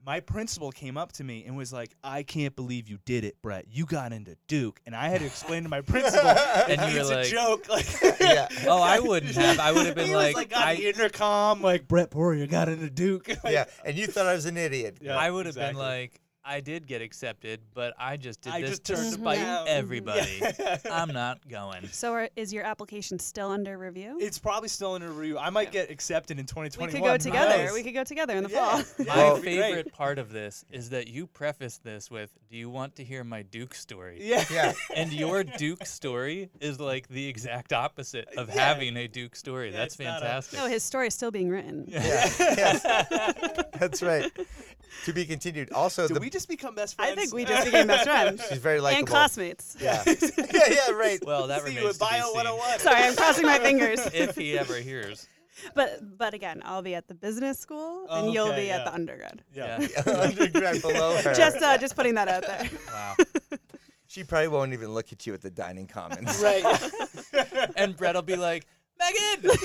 [0.05, 3.37] My principal came up to me and was like, I can't believe you did it,
[3.41, 3.67] Brett.
[3.71, 4.81] You got into Duke.
[4.85, 7.69] And I had to explain to my principal, And and you were like- a joke.
[7.69, 7.87] Like,
[8.21, 8.49] Yeah.
[8.67, 9.61] Oh, I wouldn't have.
[9.61, 12.47] I would have been he was like, like on I, the intercom, like, Brett Poirier
[12.49, 13.29] got into Duke.
[13.45, 13.65] Like, yeah.
[13.85, 14.97] And you thought I was an idiot.
[15.01, 15.17] Yeah.
[15.17, 15.79] I would have exactly.
[15.81, 19.13] been like, I did get accepted, but I just did I this just to turned
[19.13, 19.69] spite down.
[19.69, 20.41] everybody.
[20.59, 20.79] Yeah.
[20.91, 21.87] I'm not going.
[21.93, 24.19] So, are, is your application still under review?
[24.21, 25.39] It's probably still in review.
[25.39, 27.01] I might get accepted in we 2021.
[27.01, 27.65] could go together.
[27.65, 27.73] knows?
[27.75, 28.83] We could go together in the Yeah.
[28.83, 29.05] fall.
[29.07, 29.61] Yeah, My it'd be great.
[29.75, 33.23] favorite part of this is that you preface this with, "Do you want to hear
[33.23, 34.45] my Duke story?" Yeah.
[34.53, 34.73] Yeah.
[34.97, 38.67] And your Duke story is like the exact opposite of Yeah.
[38.67, 39.71] having a Duke story.
[39.71, 40.59] Yeah, That's it's not a- fantastic.
[40.59, 41.85] no, his story is still being written.
[41.89, 42.01] Yeah.
[42.41, 42.83] yes.
[43.79, 44.31] That's right.
[45.07, 45.73] To be continued.
[45.73, 47.13] Also, Did the, we just become best friends?
[47.13, 48.99] I think we just became best friends she's very likable.
[49.01, 49.77] and classmates.
[49.81, 50.03] Yeah.
[50.07, 50.61] yeah.
[50.71, 50.91] Yeah.
[50.93, 51.25] Right.
[51.25, 52.35] well, that See you remains at to be Bio seen.
[52.35, 52.79] 101.
[52.81, 54.01] Sorry, I'm crossing my fingers.
[54.15, 55.29] If he ever hears.
[55.75, 58.79] But but again, I'll be at the business school and you'll Okay, be yeah.
[58.79, 59.43] at the undergrad.
[59.55, 59.79] Yeah.
[59.81, 60.03] Yeah.
[60.23, 61.35] Undergrad below her.
[61.35, 62.69] Just uh, just putting that out there.
[62.91, 63.15] Wow.
[64.07, 66.43] she probably won't even look at you at the dining commons.
[66.43, 66.65] Right.
[67.77, 68.67] And Brett will be like,
[68.99, 69.59] Megan, Megan,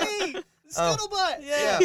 [0.00, 0.42] hey,
[0.76, 0.96] Oh.
[0.98, 1.46] Scuttlebutt.
[1.46, 1.80] yeah.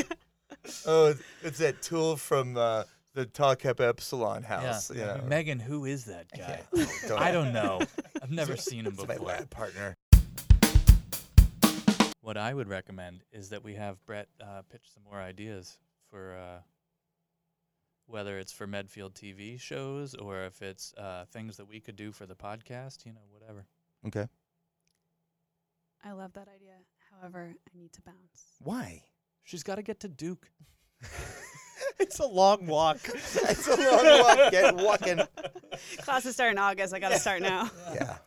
[0.85, 1.13] Oh,
[1.43, 4.47] it's that tool from uh, the Tau Kappa Epsilon Yeah.
[4.61, 4.89] house.
[4.89, 5.21] You know.
[5.27, 6.61] Megan, who is that guy?
[6.73, 6.87] Yeah.
[7.17, 7.79] I don't know.
[8.21, 9.27] I've never seen him It's my before.
[9.27, 9.95] lab partner.
[12.21, 15.77] What I would recommend is that we have Brett uh, pitch some more ideas
[16.09, 16.61] for uh,
[18.07, 22.11] whether it's for Medfield TV shows or if it's uh, things that we could do
[22.13, 23.65] for the podcast, you know, whatever.
[24.07, 24.27] Okay.
[26.03, 26.75] I love that idea.
[27.11, 28.45] However, I need to bounce.
[28.59, 29.03] Why?
[29.43, 30.49] She's got to get to Duke.
[31.99, 32.99] It's a long walk.
[33.13, 34.51] it's a long walk.
[34.51, 35.21] Get walking.
[35.99, 36.93] Classes start in August.
[36.93, 37.69] I got to start now.
[37.93, 38.17] Yeah.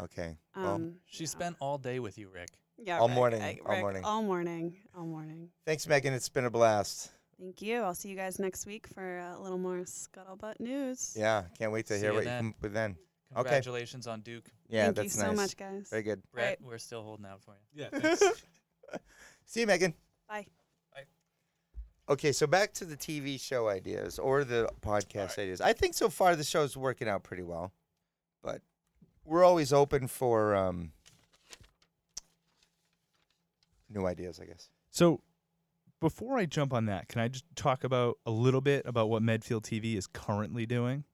[0.00, 0.36] Okay.
[0.54, 1.28] Well, Um, She yeah.
[1.30, 2.50] spent all day with you, Rick.
[2.76, 4.04] yeah, all Rick, morning, I- all Rick, morning.
[4.04, 5.48] all morning, all morning.
[5.64, 6.12] thanks, Megan.
[6.12, 7.10] It's been a blast.
[7.40, 7.80] Thank you.
[7.82, 11.14] I'll see you guys next week for a little more scuttlebutt news.
[11.18, 11.44] Yeah.
[11.58, 12.32] Can't wait to See hear you what then.
[12.34, 12.96] you come up with then.
[13.32, 13.42] Okay.
[13.42, 14.48] Congratulations on Duke.
[14.68, 15.36] Yeah, Thank that's you so nice.
[15.36, 15.88] much, guys.
[15.90, 16.22] Very good.
[16.32, 16.62] Brett, Right.
[16.62, 17.82] we're still holding out for you.
[17.90, 17.98] Yeah.
[17.98, 18.22] thanks.
[19.46, 19.94] See you, Megan.
[20.28, 20.46] Bye.
[22.08, 25.60] Okay, so back to the TV show ideas or the podcast ideas.
[25.60, 27.72] I think so far the show's working out pretty well,
[28.42, 28.62] but
[29.24, 30.92] we're always open for um,
[33.90, 34.68] new ideas, I guess.
[34.90, 35.20] So,
[36.00, 39.22] before I jump on that, can I just talk about a little bit about what
[39.22, 41.04] Medfield TV is currently doing?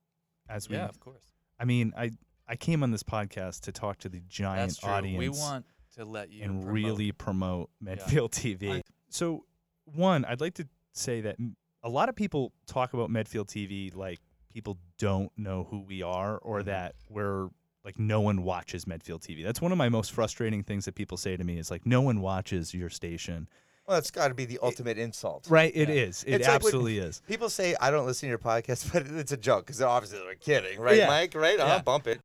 [0.48, 1.22] As we, Yeah, of course.
[1.58, 2.10] I mean, I
[2.48, 4.90] I came on this podcast to talk to the giant That's true.
[4.90, 5.64] audience We want
[5.96, 8.70] to let you and promote- really promote Medfield TV.
[8.78, 9.46] I- so,
[9.84, 11.36] one, I'd like to say that
[11.82, 14.20] a lot of people talk about Medfield TV like
[14.52, 16.64] people don't know who we are or Mhm.
[16.66, 17.48] that we're
[17.84, 19.42] like no one watches Medfield TV.
[19.42, 22.00] That's one of my most frustrating things that people say to me is like no
[22.02, 23.48] one watches your station.
[23.88, 25.48] Well, that's got to be the ultimate insult.
[25.50, 25.94] Right, it Yeah.
[25.96, 26.22] is.
[26.22, 27.20] It It's like absolutely is.
[27.26, 30.36] People say I don't listen to your podcast, but it's a joke because obviously they're
[30.36, 31.08] kidding, right, Yeah.
[31.08, 31.34] Mike?
[31.34, 31.58] Right?
[31.58, 31.64] Yeah.
[31.64, 32.20] I'll bump it.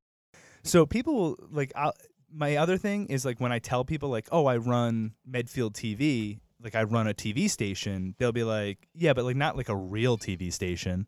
[0.64, 1.92] So people will like i
[2.32, 6.40] my other thing is like when I tell people like, "Oh, I run Medfield TV,"
[6.64, 9.76] like I run a TV station, they'll be like, "Yeah, but like not like a
[9.76, 11.08] real TV station."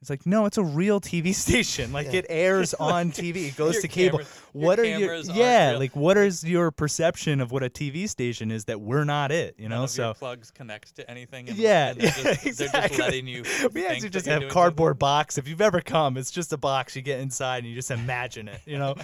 [0.00, 1.92] It's like, "No, it's a real TV station.
[1.92, 2.20] Like Yeah.
[2.20, 3.48] it airs on TV.
[3.48, 7.40] It goes Your to cable." cameras- what are your Yeah, like what is your perception
[7.40, 9.86] of what a TV station is that we're not it, you know?
[9.86, 11.48] so your plugs connect to anything.
[11.50, 12.12] And, yeah, and they're, yeah,
[12.42, 12.88] just, they're exactly.
[12.88, 13.44] just letting you.
[13.74, 15.38] we actually just have cardboard box.
[15.38, 16.96] If you've ever come, it's just a box.
[16.96, 18.60] You get inside and you just imagine it.
[18.66, 18.96] You know,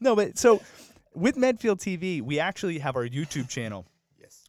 [0.00, 0.60] no, but so
[1.14, 3.86] with Medfield TV, we actually have our YouTube channel.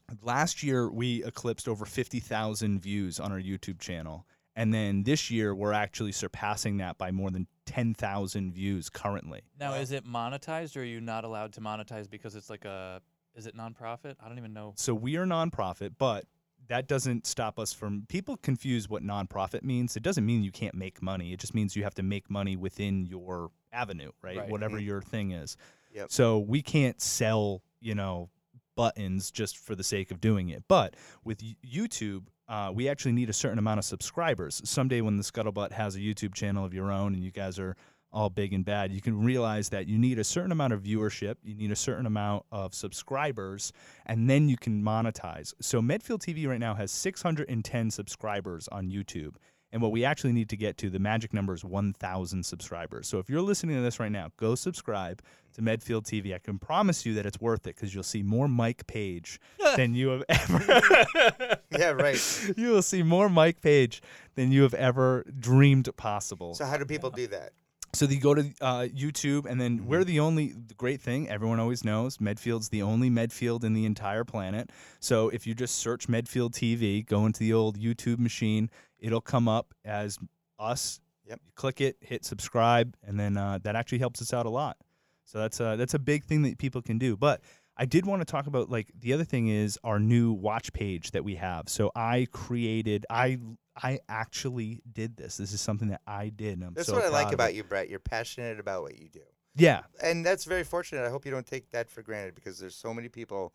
[0.08, 0.18] Yes.
[0.22, 4.26] Last year, we eclipsed over fifty thousand views on our YouTube channel,
[4.56, 9.42] and then this year, we're actually surpassing that by more than ten thousand views currently.
[9.58, 13.00] Now, is it monetized, or are you not allowed to monetize because it's like a?
[13.34, 14.14] Is it nonprofit?
[14.24, 14.74] I don't even know.
[14.76, 16.24] So we are nonprofit, but
[16.68, 19.96] that doesn't stop us from people confuse what nonprofit means.
[19.96, 21.32] It doesn't mean you can't make money.
[21.32, 24.36] It just means you have to make money within your avenue, right?
[24.38, 24.48] Right.
[24.48, 24.84] Whatever Mhm.
[24.84, 25.56] your thing is.
[25.92, 26.12] Yep.
[26.12, 28.30] So we can't sell, you know,
[28.76, 30.64] buttons just for the sake of doing it.
[30.68, 30.94] But
[31.24, 34.60] with YouTube, uh, we actually need a certain amount of subscribers.
[34.64, 37.76] Someday when the Scuttlebutt has a YouTube channel of your own and you guys are
[38.12, 41.34] all big and bad, you can realize that you need a certain amount of viewership,
[41.42, 43.72] you need a certain amount of subscribers,
[44.06, 45.52] and then you can monetize.
[45.60, 49.34] So Medfield TV right now has 610 subscribers on YouTube.
[49.74, 53.08] And what we actually need to get to, the magic number is 1,000 subscribers.
[53.08, 55.20] So if you're listening to this right now, go subscribe
[55.54, 56.32] to Medfield TV.
[56.32, 59.40] I can promise you that it's worth it because you'll see more Mike Page
[59.76, 61.58] than you have ever.
[61.76, 62.52] Yeah, right.
[62.56, 64.00] you will see more Mike Page
[64.36, 66.54] than you have ever dreamed possible.
[66.54, 67.50] So how do people do that?
[67.94, 69.88] So you go to uh, YouTube, and then Mm-hmm.
[69.88, 72.18] we're the only the great thing everyone always knows.
[72.20, 74.70] Medfield's the only Medfield in the entire planet.
[75.00, 79.48] So if you just search Medfield TV, go into the old YouTube machine, it'll come
[79.48, 80.18] up as
[80.58, 81.00] us.
[81.26, 81.40] Yep.
[81.44, 84.76] You click it, hit subscribe, and then uh, that actually helps us out a lot.
[85.24, 87.16] So that's a that's a big thing that people can do.
[87.16, 87.40] But
[87.76, 91.10] I did want to talk about like the other thing is our new watch page
[91.10, 91.68] that we have.
[91.68, 93.38] So I created I
[93.76, 95.36] I actually did this.
[95.36, 96.54] This is something that I did.
[96.54, 97.34] And I'm That's so what I like it.
[97.34, 97.88] about you, Brett.
[97.88, 99.20] You're passionate about what you do.
[99.56, 99.82] Yeah.
[100.02, 101.04] And that's very fortunate.
[101.04, 103.54] I hope you don't take that for granted because there's so many people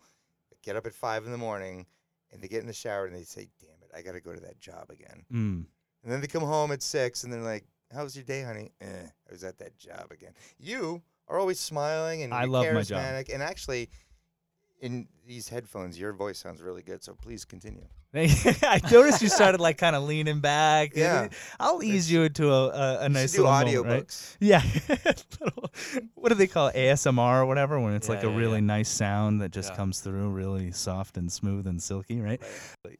[0.50, 1.86] that get up at five in the morning
[2.32, 4.32] and they get in the shower and they say, damn it, I got to go
[4.32, 5.24] to that job again.
[5.32, 5.64] Mm.
[6.02, 8.72] And then they come home at six and they're like, how was your day, honey?
[8.80, 10.32] Eh, I was at that job again.
[10.58, 13.24] You are always smiling and I love my job.
[13.32, 13.90] And actually,
[14.80, 17.02] in these headphones, your voice sounds really good.
[17.04, 17.84] So please continue.
[18.14, 20.96] I noticed you started like kind of leaning back.
[20.96, 21.28] Yeah.
[21.60, 24.04] I'll ease you into a, a, a You nice should do little moment, right?
[24.08, 24.36] audiobooks.
[24.40, 24.62] Yeah.
[25.40, 25.70] Little-
[26.14, 26.74] what do they call it?
[26.74, 28.64] ASMR or whatever when it's like Yeah, a really yeah.
[28.66, 29.76] nice sound that just Yeah.
[29.76, 32.42] comes through really soft and smooth and silky, right?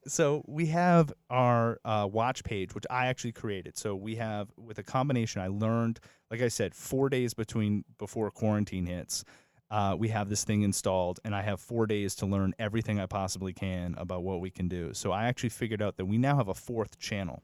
[0.06, 3.76] So we have our uh, watch page, which I actually created.
[3.76, 5.42] So we have with a combination.
[5.42, 5.98] I learned,
[6.30, 9.24] like I said, four days between before quarantine hits.
[9.70, 13.06] Uh, we have this thing installed, and I have four days to learn everything I
[13.06, 14.92] possibly can about what we can do.
[14.94, 17.42] So I actually figured out that we now have a fourth channel.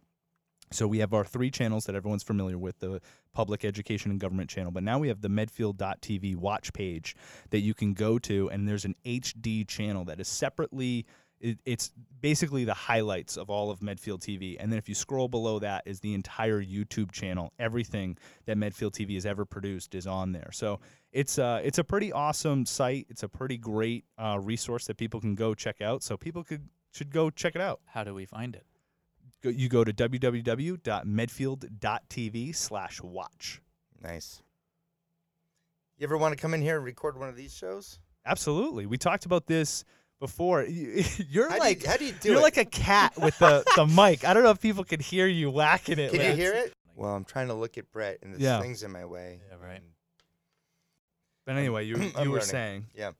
[0.72, 3.00] So we have our three channels that everyone's familiar with the
[3.32, 7.14] public education and government channel, but now we have the Medfield.tv watch page
[7.50, 11.06] that you can go to, and there's an HD channel that is separately.
[11.40, 15.28] It, it's basically the highlights of all of Medfield TV, and then if you scroll
[15.28, 17.52] below that is the entire YouTube channel.
[17.58, 18.16] Everything
[18.46, 20.50] that Medfield TV has ever produced is on there.
[20.52, 20.80] So
[21.12, 23.06] it's uh, it's a pretty awesome site.
[23.10, 26.02] It's a pretty great uh, resource that people can go check out.
[26.02, 28.64] So people could should go check it out How do we find it?
[29.42, 33.60] go, you go to www.medfield.tv slash watch.
[34.02, 34.42] Nice.
[35.98, 37.98] You ever want to come in here and record one of these shows?
[38.24, 38.86] Absolutely.
[38.86, 39.84] We talked about this
[40.18, 40.62] before.
[40.68, 42.42] You- You're How like do you, how do you do you're it?
[42.42, 44.24] like a cat with the, the mic.
[44.24, 46.12] I don't know if people can hear you whacking it.
[46.12, 46.72] Can you hear it?
[46.94, 48.60] Well, I'm trying to look at Brett, and this Yeah.
[48.60, 49.40] thing's in my way.
[49.50, 49.82] Yeah, right.
[51.44, 52.40] But anyway, you you were learning.
[52.42, 52.86] saying.
[52.94, 53.10] Yeah.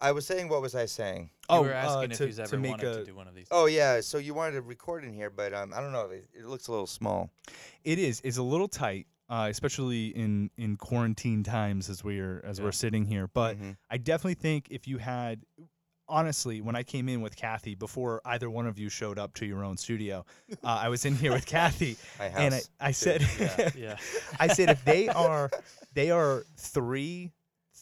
[0.00, 1.30] I was saying, what was I saying?
[1.48, 3.28] You oh, were asking uh, if to, he's ever make wanted a, to do one
[3.28, 3.46] of these.
[3.52, 6.06] Oh yeah, so you wanted to record in here, but um, I don't know.
[6.10, 7.30] It, it looks a little small.
[7.84, 8.20] It is.
[8.24, 12.64] It's a little tight, uh, especially in in quarantine times as we're as Yeah.
[12.64, 13.28] we're sitting here.
[13.28, 13.76] But Mhm.
[13.90, 15.42] I definitely think if you had,
[16.08, 19.46] honestly, when I came in with Kathy before either one of you showed up to
[19.46, 20.24] your own studio,
[20.64, 23.96] uh, I was in here with Kathy, and I, I said, Yeah, yeah.
[24.40, 25.50] I said if they are
[25.94, 27.32] they are three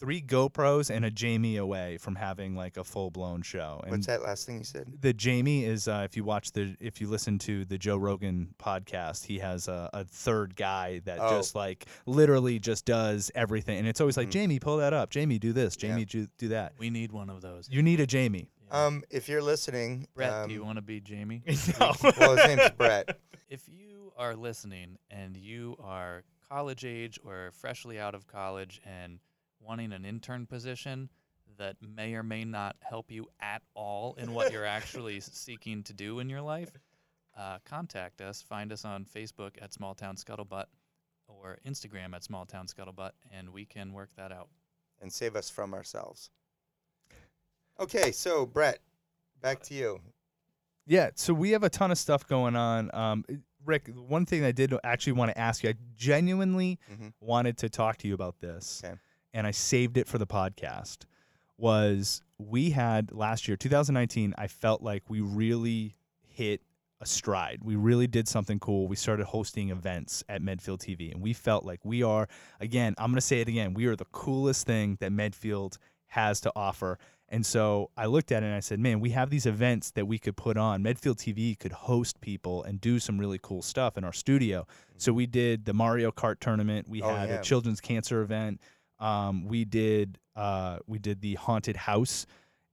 [0.01, 3.81] three GoPros and a Jamie away from having like a full blown show.
[3.83, 4.87] And What's that last thing you said?
[5.01, 8.55] the Jamie is uh, if you watch the if you listen to the Joe Rogan
[8.59, 11.37] podcast, he has a, a third guy that Oh.
[11.37, 14.33] just like literally just does everything, and it's always like Mhm.
[14.33, 15.91] Jamie, pull that up, Jamie, do this, Yeah.
[15.91, 16.73] Jamie, do, do that.
[16.79, 17.69] We need one of those.
[17.71, 18.49] You need a Jamie.
[18.73, 18.87] Yeah.
[18.87, 21.43] Um, if you're listening, Brett, um, do you want to be Jamie?
[21.79, 21.93] no.
[22.19, 23.19] well, his name's Brett.
[23.51, 29.19] if you are listening and you are college age or freshly out of college and
[29.61, 31.09] wanting an intern position
[31.59, 35.93] that may or may not help you at all in what you're actually seeking to
[35.93, 36.71] do in your life,
[37.37, 38.41] uh, contact us.
[38.43, 40.67] Find us on Facebook at Small Town Scuttlebutt
[41.29, 44.49] or Instagram at Small Town Scuttlebutt, and we can work that out.
[45.03, 46.29] and save us from ourselves.
[47.79, 48.81] Okay, so Brett,
[49.41, 49.99] back to you.
[50.87, 52.95] Yeah, so we have a ton of stuff going on.
[52.95, 53.25] Um,
[53.65, 57.13] Rick, one thing I did actually want to ask you, I genuinely Mhm.
[57.21, 58.99] wanted to talk to you about this, Okay.
[59.33, 60.99] And I saved it for the podcast.
[61.59, 65.95] Was we had last year, 2019, I felt like we really
[66.27, 66.63] hit
[67.03, 67.61] a stride.
[67.63, 68.89] We really did something cool.
[68.89, 72.29] We started hosting events at Medfield TV, and we felt like we are,
[72.61, 75.77] again, I'm going to say it again, we are the coolest thing that Medfield
[76.07, 76.99] has to offer.
[77.29, 80.07] And so I looked at it and I said, man, we have these events that
[80.07, 80.83] we could put on.
[80.83, 84.67] Medfield TV could host people and do some really cool stuff in our studio.
[84.97, 86.89] So we did the Mario Kart tournament.
[86.89, 87.37] We Oh, had yeah.
[87.37, 88.61] a children's cancer event.
[89.01, 92.27] Um, we did uh, we did the haunted house.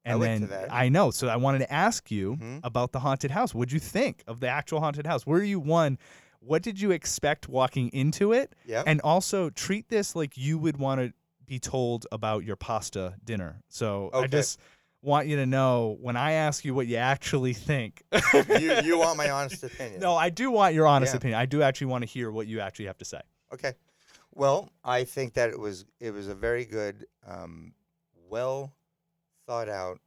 [0.05, 0.67] I And to then.
[0.69, 1.11] I know.
[1.11, 2.61] So I wanted to ask you Mhm.
[2.63, 3.53] about the haunted house.
[3.53, 5.25] What'd you think of the actual haunted house?
[5.25, 5.97] Where you one?
[6.39, 8.53] What did you expect walking into it?
[8.67, 8.85] Yep.
[8.87, 11.13] And also treat this like you would want to
[11.45, 13.61] be told about your pasta dinner.
[13.67, 14.59] So I just
[15.01, 18.03] want you to know when I ask you what you actually think.
[18.59, 19.99] you you want my honest opinion?
[19.99, 21.17] no, I do want your honest Yeah.
[21.17, 21.39] opinion.
[21.39, 23.19] I do actually want to hear what you actually have to say.
[23.53, 23.73] Okay.
[24.37, 27.73] Well, I think that it was it was a very good, um,
[28.29, 28.71] well
[29.47, 29.99] thought out,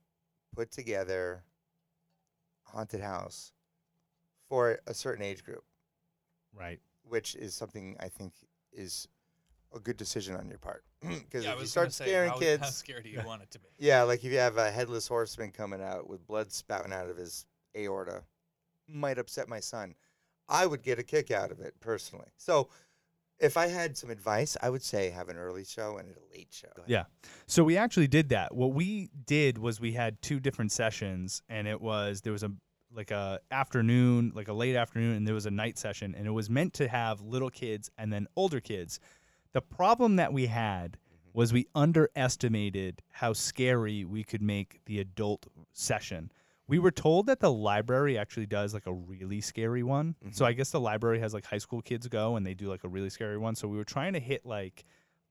[0.54, 1.42] put together
[2.62, 3.52] haunted house
[4.48, 5.64] for a certain age group,
[6.54, 6.78] Right.
[7.02, 8.32] which is something I think
[8.72, 9.08] is
[9.74, 10.84] a good decision on your part.
[11.02, 13.42] Because Yeah, if you start gonna say, scaring how, kids, how scared do you want
[13.42, 13.68] it to be?
[13.78, 17.16] yeah, like if you have a headless horseman coming out with blood spouting out of
[17.16, 18.22] his aorta,
[18.86, 19.96] might upset my son.
[20.48, 22.28] I would get a kick out of it personally.
[22.36, 22.68] So,
[23.40, 26.48] if I had some advice, I would say have an early show and a late
[26.50, 26.68] show.
[26.86, 27.04] Yeah.
[27.46, 28.54] So we actually did that.
[28.54, 32.52] What we did was we had two different sessions and it was there was a
[32.92, 36.32] like a afternoon, like a late afternoon and there was a night session and it
[36.32, 39.00] was meant to have little kids and then older kids.
[39.52, 41.38] The problem that we had mm-hmm.
[41.38, 46.30] was we underestimated how scary we could make the adult session.
[46.70, 50.14] We were told that the library actually does like a really scary one.
[50.30, 50.58] So I mm-hmm.
[50.58, 53.10] guess the library has like high school kids go and they do like a really
[53.10, 53.56] scary one.
[53.56, 54.84] So we were trying to hit like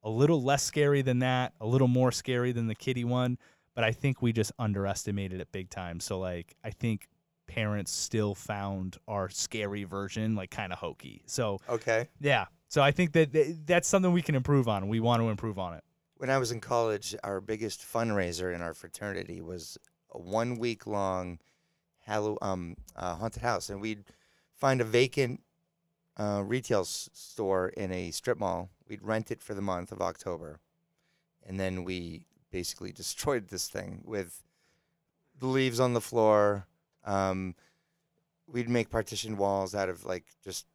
[0.03, 3.37] a little less scary than that, a little more scary than the kitty one,
[3.73, 6.01] but I think we just underestimated it big time.
[6.01, 7.07] So like I think
[7.47, 11.23] parents still found our scary version like kind of hokey.
[11.25, 12.09] So Okay.
[12.19, 12.47] yeah.
[12.67, 14.89] So I think that th- that's something we can improve on.
[14.89, 15.85] We want to improve on it.
[16.17, 19.77] When I was in college, our biggest fundraiser in our fraternity was
[20.11, 21.39] a one week long
[22.09, 24.03] Hallow um, uh, haunted house, and we'd
[24.55, 25.41] find a vacant
[26.17, 28.71] uh, retail s- store in a strip mall.
[28.87, 30.59] We'd rent it for the month of October,
[31.45, 34.41] and then we basically destroyed this thing with
[35.37, 36.65] the leaves on the floor.
[37.05, 37.53] Um,
[38.47, 40.65] we'd make partition walls out of like just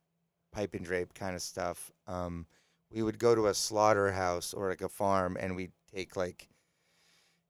[0.52, 1.90] pipe and drape kind of stuff.
[2.06, 2.46] Um,
[2.92, 6.48] we would go to a slaughterhouse or like a farm, and we'd take like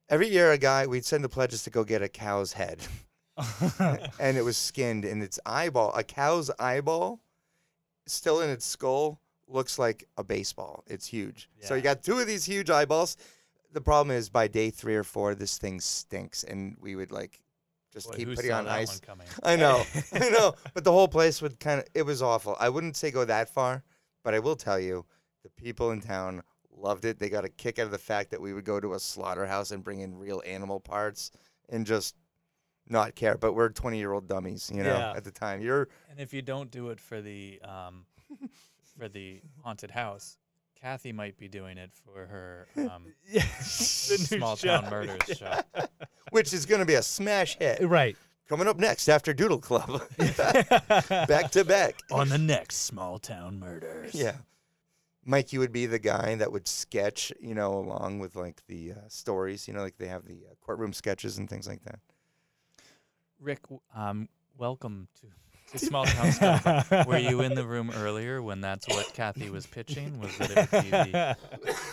[0.09, 2.81] every year a guy we'd send the pledges to go get a cow's head,
[4.21, 7.21] and it was skinned, and its eyeball, a cow's eyeball,
[8.07, 10.85] still in its skull, looks like a baseball.
[10.87, 11.49] It's huge.
[11.61, 13.17] So you got two of these huge eyeballs.
[13.73, 17.41] The problem is by day three or four, this thing stinks, and we would like
[17.93, 18.89] just Boy, keep who putting saw on that ice.
[18.89, 19.27] one coming?
[19.43, 19.83] I know,
[20.13, 20.55] I know.
[20.75, 22.57] But the whole place would kind of, it was awful.
[22.61, 23.83] I wouldn't say go that far,
[24.23, 25.07] but I will tell you,
[25.43, 26.43] the people in town
[26.77, 27.19] loved it.
[27.19, 29.71] They got a kick out of the fact that we would go to a slaughterhouse
[29.71, 31.31] and bring in real animal parts
[31.69, 32.15] and just
[32.89, 33.37] not care.
[33.39, 35.13] But we're 20 year old dummies, you know, Yeah.
[35.17, 35.61] at the time.
[35.63, 38.07] You're, And if you don't do it for the um,
[38.99, 40.37] for the haunted house,
[40.81, 43.43] Kathy might be doing it for her um, yeah.
[43.63, 45.61] small town murders show.
[46.31, 47.81] which is going to be a smash hit.
[47.89, 48.17] Right.
[48.47, 50.03] Coming up next after Doodle Club.
[51.09, 51.95] back to back.
[52.11, 54.15] On the next small town murders.
[54.15, 54.35] Yeah.
[55.27, 58.93] Mike, you would be the guy that would sketch, you know, along with like the
[58.93, 61.99] uh, stories, you know, like they have the uh, courtroom sketches and things like that.
[63.41, 67.07] Rick, w- um, welcome to, to Small Town Stuff.
[67.07, 70.19] Were you in the room earlier when that's what Kathy was pitching?
[70.21, 71.37] Was that it would be the,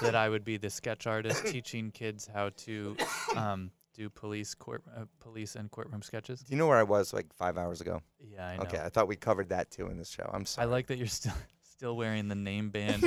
[0.01, 2.95] that I would be the sketch artist teaching kids how to
[3.35, 6.41] um, do police court uh, police and courtroom sketches?
[6.41, 8.01] Do you know where I was like five hours ago?
[8.19, 8.63] Yeah, I know.
[8.63, 10.29] Okay, I thought we covered that too in this show.
[10.33, 10.67] I'm sorry.
[10.67, 11.33] I like that you're still
[11.81, 13.03] still wearing the name band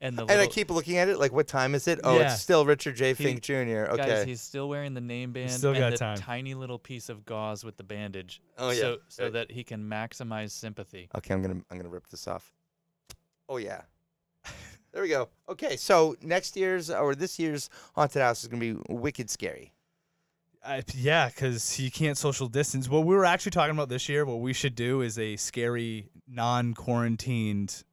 [0.00, 2.00] and the and I little, keep looking at it like, what time is it?
[2.02, 2.32] Oh, Yeah.
[2.32, 3.10] it's still Richard J.
[3.14, 3.52] He- Fink Jr.
[3.92, 3.96] Okay.
[3.96, 6.16] Guys, he's still wearing the name band still and got the time.
[6.18, 8.42] tiny little piece of gauze with the bandage.
[8.58, 8.80] Oh, yeah.
[8.80, 9.32] So so Right.
[9.34, 11.08] that he can maximize sympathy.
[11.16, 12.52] okay, I'm gonna I'm gonna rip this off.
[13.48, 13.82] Oh yeah.
[14.92, 15.28] There we go.
[15.48, 19.72] Okay, so next year's or this year's haunted house is gonna be wicked scary.
[20.66, 22.88] I, yeah, because you can't social distance.
[22.88, 26.08] What we were actually talking about this year, what we should do is a scary,
[26.26, 27.84] non-quarantined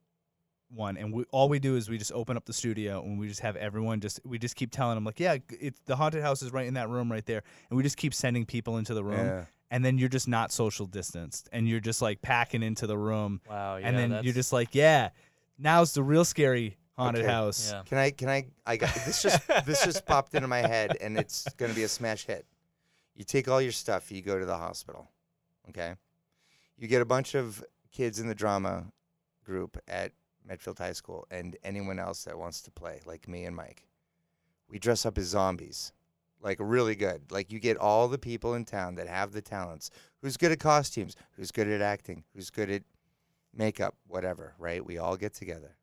[0.76, 3.28] one, and we, all we do is we just open up the studio and we
[3.28, 6.42] just have everyone just we just keep telling them like, yeah, it's the haunted house
[6.42, 9.04] is right in that room right there, and we just keep sending people into the
[9.04, 9.46] room, Yeah.
[9.72, 13.42] and then you're just not social distanced, and you're just like packing into the room,
[13.50, 13.78] Wow.
[13.78, 13.88] Yeah.
[13.88, 15.10] and then that's, you're just like, yeah,
[15.58, 17.32] now's the real scary haunted Okay.
[17.32, 17.72] house.
[17.72, 17.82] Yeah.
[17.86, 18.12] Can I?
[18.12, 18.46] Can I?
[18.66, 19.22] I got this.
[19.22, 22.46] Just this just popped into my head, and it's gonna be a smash hit.
[23.16, 24.12] You take all your stuff.
[24.12, 25.10] You go to the hospital.
[25.70, 25.96] Okay.
[26.78, 27.64] You get a bunch of
[27.94, 28.86] kids in the drama
[29.46, 30.12] group at
[30.48, 33.88] Medfield High School, and anyone else that wants to play, like me and Mike.
[34.70, 35.92] We dress up as zombies,
[36.42, 37.32] like really good.
[37.32, 39.90] Like you get all the people in town that have the talents.
[40.22, 41.16] Who's good at costumes?
[41.36, 42.24] Who's good at acting?
[42.34, 42.84] Who's good at
[43.54, 43.96] makeup?
[44.08, 44.54] Whatever.
[44.58, 44.84] Right?
[44.86, 45.78] We all get together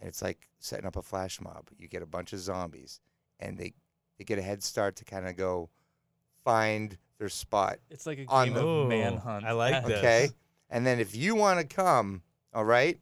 [0.00, 1.68] and it's like setting up a flash mob.
[1.78, 3.00] You get a bunch of zombies,
[3.40, 3.72] and they
[4.18, 5.70] they get a head start to kind of go
[6.44, 7.78] find their spot.
[7.90, 9.44] It's like a On game the- of Ooh, manhunt.
[9.44, 9.98] I like this.
[9.98, 10.28] Okay,
[10.70, 12.22] and then if you want to come,
[12.54, 12.98] all right,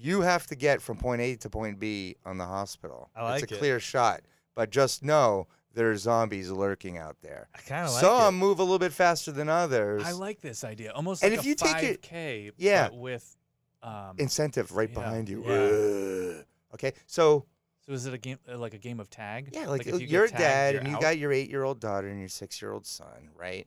[0.00, 3.10] you have to get from point A to point B on the hospital.
[3.16, 3.58] I like it's a it.
[3.58, 4.20] clear shot,
[4.54, 7.48] but just know there are zombies lurking out there.
[7.54, 8.38] I kind of like Some it.
[8.38, 10.02] move a little bit faster than others.
[10.04, 10.92] I like this idea.
[10.92, 12.88] Almost And like if a you take it- 5K, Yeah.
[12.88, 13.36] but with
[13.82, 14.14] um.
[14.18, 15.42] incentive right Yeah, behind you.
[15.44, 16.42] yeah.
[16.74, 17.46] Okay, so
[17.86, 19.50] so is it a game uh, like a game of tag?
[19.52, 21.00] Yeah, like, if uh, you you're a dad you're and you out?
[21.02, 23.66] got your eight year old daughter and your six year old son, right?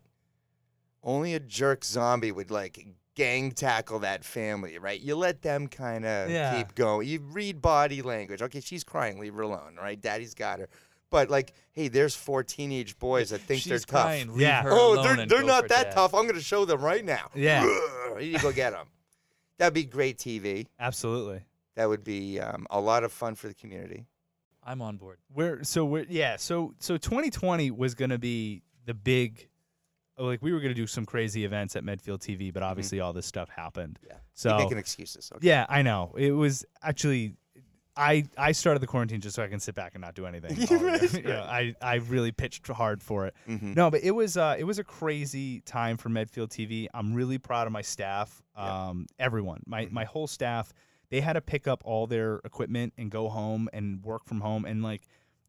[1.03, 2.85] Only a jerk zombie would like
[3.21, 4.99] gang tackle that family, right?
[4.99, 6.57] You let them kind of Yeah.
[6.57, 7.07] keep going.
[7.07, 8.41] You read body language.
[8.41, 9.99] Okay, she's crying, leave her alone, right?
[9.99, 10.69] Daddy's got her.
[11.11, 14.03] But like, hey, there's four teenage boys that think they're She's tough.
[14.05, 14.63] crying, leave Yeah.
[14.63, 15.91] her Oh, alone they're they're not that dad.
[15.93, 16.13] tough.
[16.15, 17.29] I'm gonna show them right now.
[17.35, 17.63] Yeah.
[18.19, 18.87] you go get them.
[19.57, 20.65] That'd be great TV.
[20.79, 21.41] Absolutely.
[21.75, 24.07] That would be um, a lot of fun for the community.
[24.63, 25.17] I'm on board.
[25.33, 29.47] We're so we're yeah, so so 2020 was gonna be the big
[30.25, 33.25] like we were gonna do some crazy events at Medfield TV, but obviously all this
[33.25, 33.99] stuff happened.
[34.07, 34.15] Yeah.
[34.33, 35.31] So Keep making excuses.
[35.35, 35.47] Okay.
[35.47, 36.13] yeah, I know.
[36.17, 37.35] It was actually
[37.97, 40.51] I I started the quarantine just so I can sit back and not do anything.
[40.71, 40.87] all year.
[40.93, 43.35] Right, You know, I I really pitched hard for it.
[43.49, 43.75] Mhm.
[43.75, 46.87] No, but it was uh it was a crazy time for Medfield TV.
[46.93, 48.41] I'm really proud of my staff.
[48.55, 48.87] Yeah.
[48.89, 49.61] Um everyone.
[49.65, 49.91] My Mhm.
[49.91, 50.71] my whole staff,
[51.09, 54.63] they had to pick up all their equipment and go home and work from home
[54.65, 55.01] and like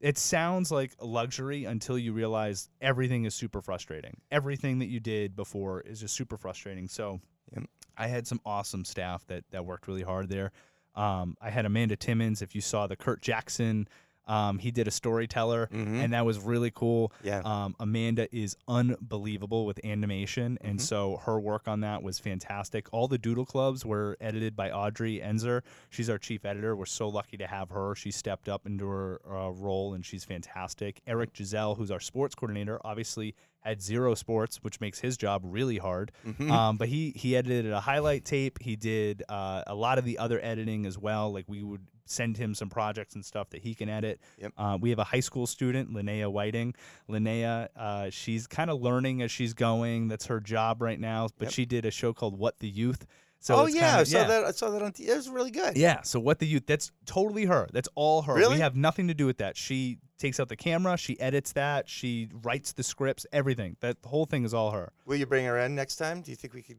[0.03, 4.21] it sounds like luxury until you realize everything is super frustrating.
[4.31, 6.89] Everything that you did before is just super frustrating.
[6.89, 7.21] So
[7.55, 7.65] Yep.
[7.97, 10.53] I had some awesome staff that that worked really hard there.
[10.95, 12.43] Um, I had Amanda Timmons.
[12.43, 13.89] If you saw the Kurt Jackson,
[14.27, 16.03] um, he did a storyteller, Mhm.
[16.05, 17.13] and that was really cool.
[17.23, 17.41] Yeah.
[17.45, 20.83] Um, Amanda is unbelievable with animation, and Mhm.
[20.83, 22.87] so her work on that was fantastic.
[22.93, 25.63] All the Doodle Clubs were edited by Audrey Enzer.
[25.91, 26.77] She's our chief editor.
[26.77, 27.95] We're so lucky to have her.
[27.95, 31.01] She stepped up into her uh, role, and she's fantastic.
[31.07, 33.35] Eric Giselle, who's our sports coordinator, obviously
[33.71, 36.13] had zero sports, which makes his job really hard.
[36.27, 36.51] Mhm.
[36.51, 38.59] Um, but he he edited a highlight tape.
[38.61, 41.33] He did uh, a lot of the other editing as well.
[41.33, 44.21] Like we would send him some projects and stuff that he can edit.
[44.39, 44.53] Yep.
[44.59, 46.75] Uh, we have a high school student, Linnea Whiting.
[47.09, 50.09] Linnea, uh, she's kind of learning as she's going.
[50.09, 51.29] That's her job right now.
[51.39, 51.53] But Yep.
[51.55, 53.07] she did a show called What the Youth.
[53.45, 54.27] So oh yeah, I kinda- saw yeah.
[54.29, 54.45] that.
[54.45, 54.93] I saw that on.
[54.93, 55.77] T- it was really good.
[55.77, 57.69] Yeah, so what the youth that's totally her.
[57.73, 58.35] That's all her.
[58.35, 58.55] Really?
[58.55, 59.57] We have nothing to do with that.
[59.57, 63.77] She takes out the camera, she edits that, she writes the scripts, everything.
[63.81, 64.93] That the whole thing is all her.
[65.07, 66.23] Will you bring her in next time?
[66.23, 66.79] Do you think we could?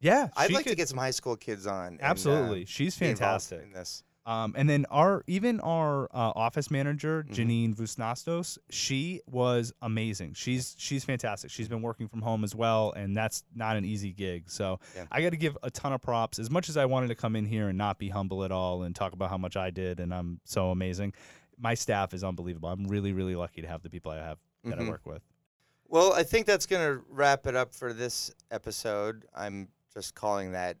[0.00, 1.86] Yeah, I'd like to get some high school kids on.
[1.88, 2.64] and, uh, Absolutely.
[2.64, 3.62] She's fantastic.
[3.62, 4.02] in this.
[4.28, 7.34] Um, and then our even our uh, office manager Mhm.
[7.34, 10.34] Janine Vusnastos, she was amazing.
[10.34, 11.50] She's she's fantastic.
[11.50, 14.50] She's been working from home as well, and that's not an easy gig.
[14.50, 15.06] So Yeah.
[15.10, 16.38] I got to give a ton of props.
[16.38, 18.82] As much as I wanted to come in here and not be humble at all
[18.82, 21.14] and talk about how much I did and I'm so amazing,
[21.56, 22.68] my staff is unbelievable.
[22.68, 24.86] I'm really really lucky to have the people I have that Mhm.
[24.86, 25.22] I work with.
[25.86, 29.24] Well, I think that's gonna wrap it up for this episode.
[29.34, 30.76] I'm just calling that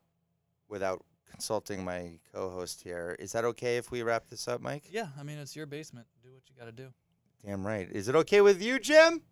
[0.68, 3.16] without consulting my co-host here.
[3.18, 4.84] Is that okay if we wrap this up, Mike?
[4.90, 6.06] Yeah, I mean it's your basement.
[6.22, 6.88] Do what you got to do.
[7.44, 7.88] Damn right.
[7.90, 9.22] Is it okay with you, Jim?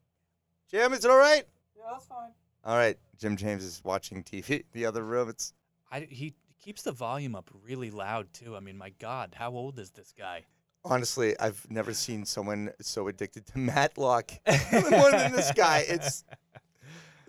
[0.71, 1.45] Jim, is it all right?
[1.77, 2.31] Yeah, that's fine.
[2.65, 2.97] All right.
[3.19, 4.65] Jim James is watching TV.
[4.73, 5.29] The other room.
[5.29, 5.53] It's
[5.91, 8.57] I he keeps the volume up really loud too.
[8.57, 10.45] I mean, my God, how old is this guy?
[10.89, 14.31] honestly, I've never seen someone so addicted to Matlock
[14.73, 15.85] more than this guy.
[15.89, 16.25] It's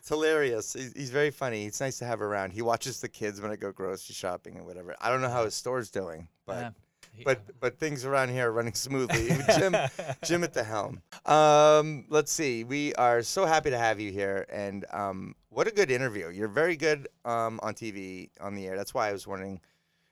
[0.08, 0.72] it's hilarious.
[0.72, 1.66] He's, he's very funny.
[1.66, 2.51] It's nice to have around.
[2.51, 4.95] He watches the kids when I go grocery shopping and whatever.
[5.01, 6.74] I don't know how his store's doing, but
[7.18, 9.28] Yeah, but but things around here are running smoothly.
[9.58, 9.76] Jim
[10.24, 11.01] Jim at the helm.
[11.26, 12.64] Um, let's see.
[12.64, 16.30] We are so happy to have you here, and um, what a good interview.
[16.30, 18.78] You're very good um, on TV on the air.
[18.78, 19.60] That's why I was wondering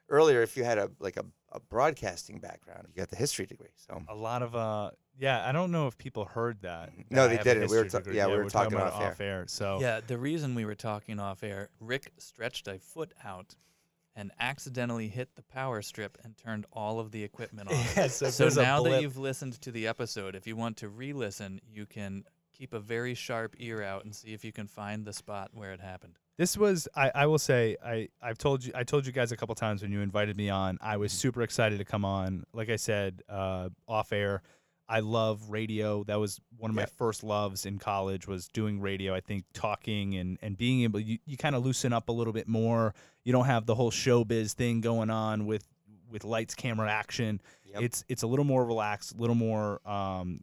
[0.10, 1.26] earlier if you had a like a,
[1.56, 2.88] a broadcasting background.
[2.94, 5.98] You got the history degree, so a lot of uh yeah i don't know if
[5.98, 7.70] people heard that, No, that I they didn't.
[7.70, 8.18] We were history ta- degree.
[8.18, 9.40] yeah, we were we're talking about off it air.
[9.40, 13.56] air so Yeah, the reason we were talking off air, Rick stretched a foot out
[14.18, 17.94] and accidentally hit the power strip and turned all of the equipment off.
[17.98, 21.60] Yeah, so so now that you've listened to the episode, if you want to re-listen,
[21.70, 25.12] you can keep a very sharp ear out and see if you can find the
[25.14, 26.18] spot where it happened.
[26.38, 29.38] This was I, I will say I I've told you I told you guys a
[29.38, 32.46] couple times when you invited me on I was super excited to come on.
[32.54, 34.42] Like I said uh, off air
[34.88, 36.04] I love radio.
[36.04, 39.16] That was one of my first loves in college was doing radio.
[39.16, 42.34] I think talking and and being able you, you kind of loosen up a little
[42.34, 42.94] bit more.
[43.24, 45.68] You don't have the whole showbiz thing going on with
[46.10, 47.42] with lights camera action.
[47.66, 47.82] Yep.
[47.82, 50.42] it's it's a little more relaxed a little more um,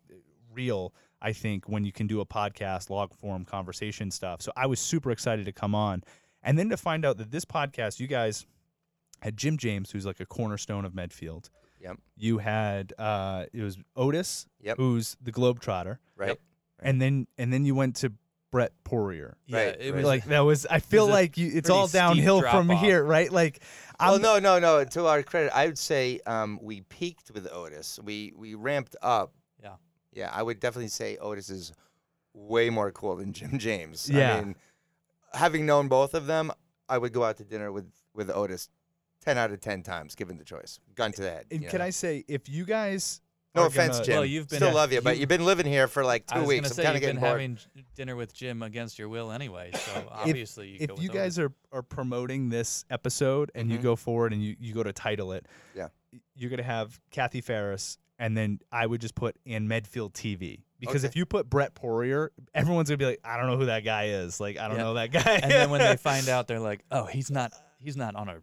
[0.53, 4.43] real I think when you can do a podcast log form conversation stuff.
[4.43, 6.03] So I was super excited to come on.
[6.43, 8.45] And then to find out that this podcast, you guys
[9.21, 11.49] had Jim James, who's like a cornerstone of Medfield.
[11.81, 11.97] Yep.
[12.17, 14.77] You had uh it was Otis, Yep.
[14.77, 15.99] who's the Globetrotter.
[16.17, 16.39] right.
[16.81, 18.13] And then and then you went to
[18.51, 19.37] Brett Poirier.
[19.47, 22.41] Yeah, Right, it was Like that was I feel a like you, it's all downhill
[22.43, 22.85] from drop-off.
[22.85, 23.31] here, right?
[23.33, 23.63] Like
[24.01, 24.85] Well, I'm no, no, no.
[24.85, 27.99] To our credit, I would say um, we peaked with Otis.
[28.03, 29.33] We we ramped up.
[30.13, 30.27] Yeah.
[30.27, 31.73] Yeah, I would definitely say Otis is
[32.35, 34.09] way more cool than Jim James.
[34.11, 34.37] Yeah.
[34.37, 34.55] I mean,
[35.35, 36.51] having known both of them,
[36.89, 38.69] I would go out to dinner with with Otis,
[39.25, 40.79] ten out of ten times, given the choice.
[40.95, 41.47] Gun to the head.
[41.51, 41.85] and can know?
[41.87, 43.21] I say if you guys
[43.55, 44.15] No offense, gonna- Jim.
[44.17, 46.25] Well, you've been- Still Yeah, love you, but you- you've been living here for like
[46.31, 46.61] I two was weeks.
[46.61, 47.61] gonna I'm say kind you've of been getting bored.
[47.73, 51.53] having dinner with Jim against your will anyway, so obviously you if you guys are,
[51.71, 53.83] are promoting this episode and you Mhm.
[53.83, 55.89] go forward and you, you go to title it, Yeah.
[56.35, 61.05] you're gonna have Kathy Ferris, and then I would just put in Medfield TV because
[61.05, 61.09] Okay.
[61.09, 64.05] if you put Brett Poirier, everyone's gonna be like, I don't know who that guy
[64.07, 64.41] is.
[64.41, 64.83] Like I don't Yeah.
[64.85, 65.41] know that guy.
[65.43, 67.53] and then when they find out, they're like, "Oh, he's not.
[67.79, 68.37] He's not on a.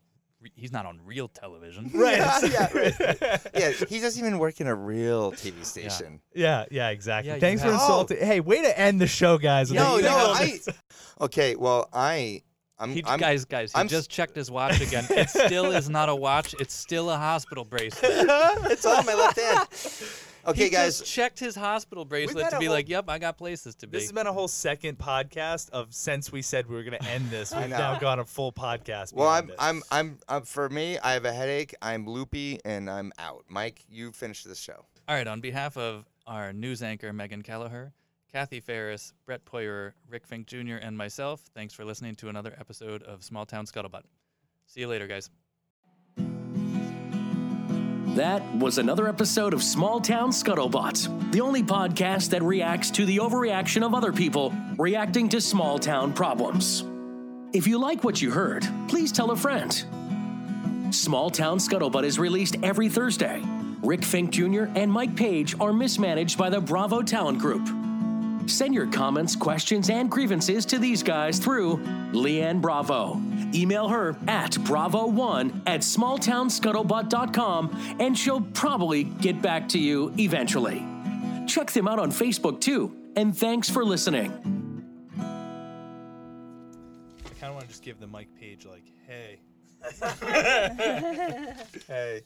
[0.56, 4.76] He's not on real television." right, Yeah, yeah, yeah, he doesn't even work in a
[4.76, 6.22] real TV station.
[6.34, 7.34] yeah, yeah, exactly.
[7.34, 8.18] Yeah, Thanks for have- insulting.
[8.20, 9.70] Hey, way to end the show, guys.
[9.72, 10.60] No, no, I.
[11.22, 12.44] Okay, well, I.
[12.80, 15.06] I'm, He, I'm guys, guys, he I'm s- just checked his watch again.
[15.10, 16.56] It still is not a watch.
[16.60, 18.12] It's still a hospital bracelet.
[18.72, 19.68] it's on my left hand.
[20.48, 21.00] Okay, he guys.
[21.00, 23.98] just checked his hospital bracelet to be whole- like, "Yep, I got places to be."
[23.98, 27.06] This has been a whole second podcast of since we said we were going to
[27.10, 27.54] end this.
[27.54, 27.78] We've know.
[27.78, 29.14] now gone a full podcast.
[29.14, 29.52] Well, I'm.
[29.60, 31.76] I'm, I'm, I'm, for me, I have a headache.
[31.82, 33.44] I'm loopy and I'm out.
[33.50, 34.86] Mike, you finish the show.
[35.10, 37.92] All right, on behalf of our news anchor Megan Kelleher,
[38.32, 43.02] Kathy Ferris, Brett Poirier, Rick Fink Jr., and myself, thanks for listening to another episode
[43.02, 44.04] of Small Town Scuttlebutt.
[44.68, 45.32] See you later, guys.
[48.16, 53.18] That was another episode of Small Town Scuttlebutt, the only podcast that reacts to the
[53.18, 56.84] overreaction of other people reacting to small town problems.
[57.52, 59.74] If you like what you heard, please tell a friend.
[60.94, 63.42] Small Town Scuttlebutt is released every Thursday.
[63.82, 64.66] Rick Fink Jr.
[64.76, 67.68] and Mike Page are mismanaged by the Bravo Talent Group.
[68.50, 71.78] Send your comments, questions, and grievances to these guys through
[72.12, 73.22] Leanne Bravo.
[73.54, 80.86] Email her at bravo1 at smalltownscuttlebutt.com and she'll probably get back to you eventually.
[81.48, 84.32] Check them out on Facebook too, and thanks for listening.
[87.26, 89.40] I kind of want to just give the Mike Page like, hey,
[91.88, 92.22] hey.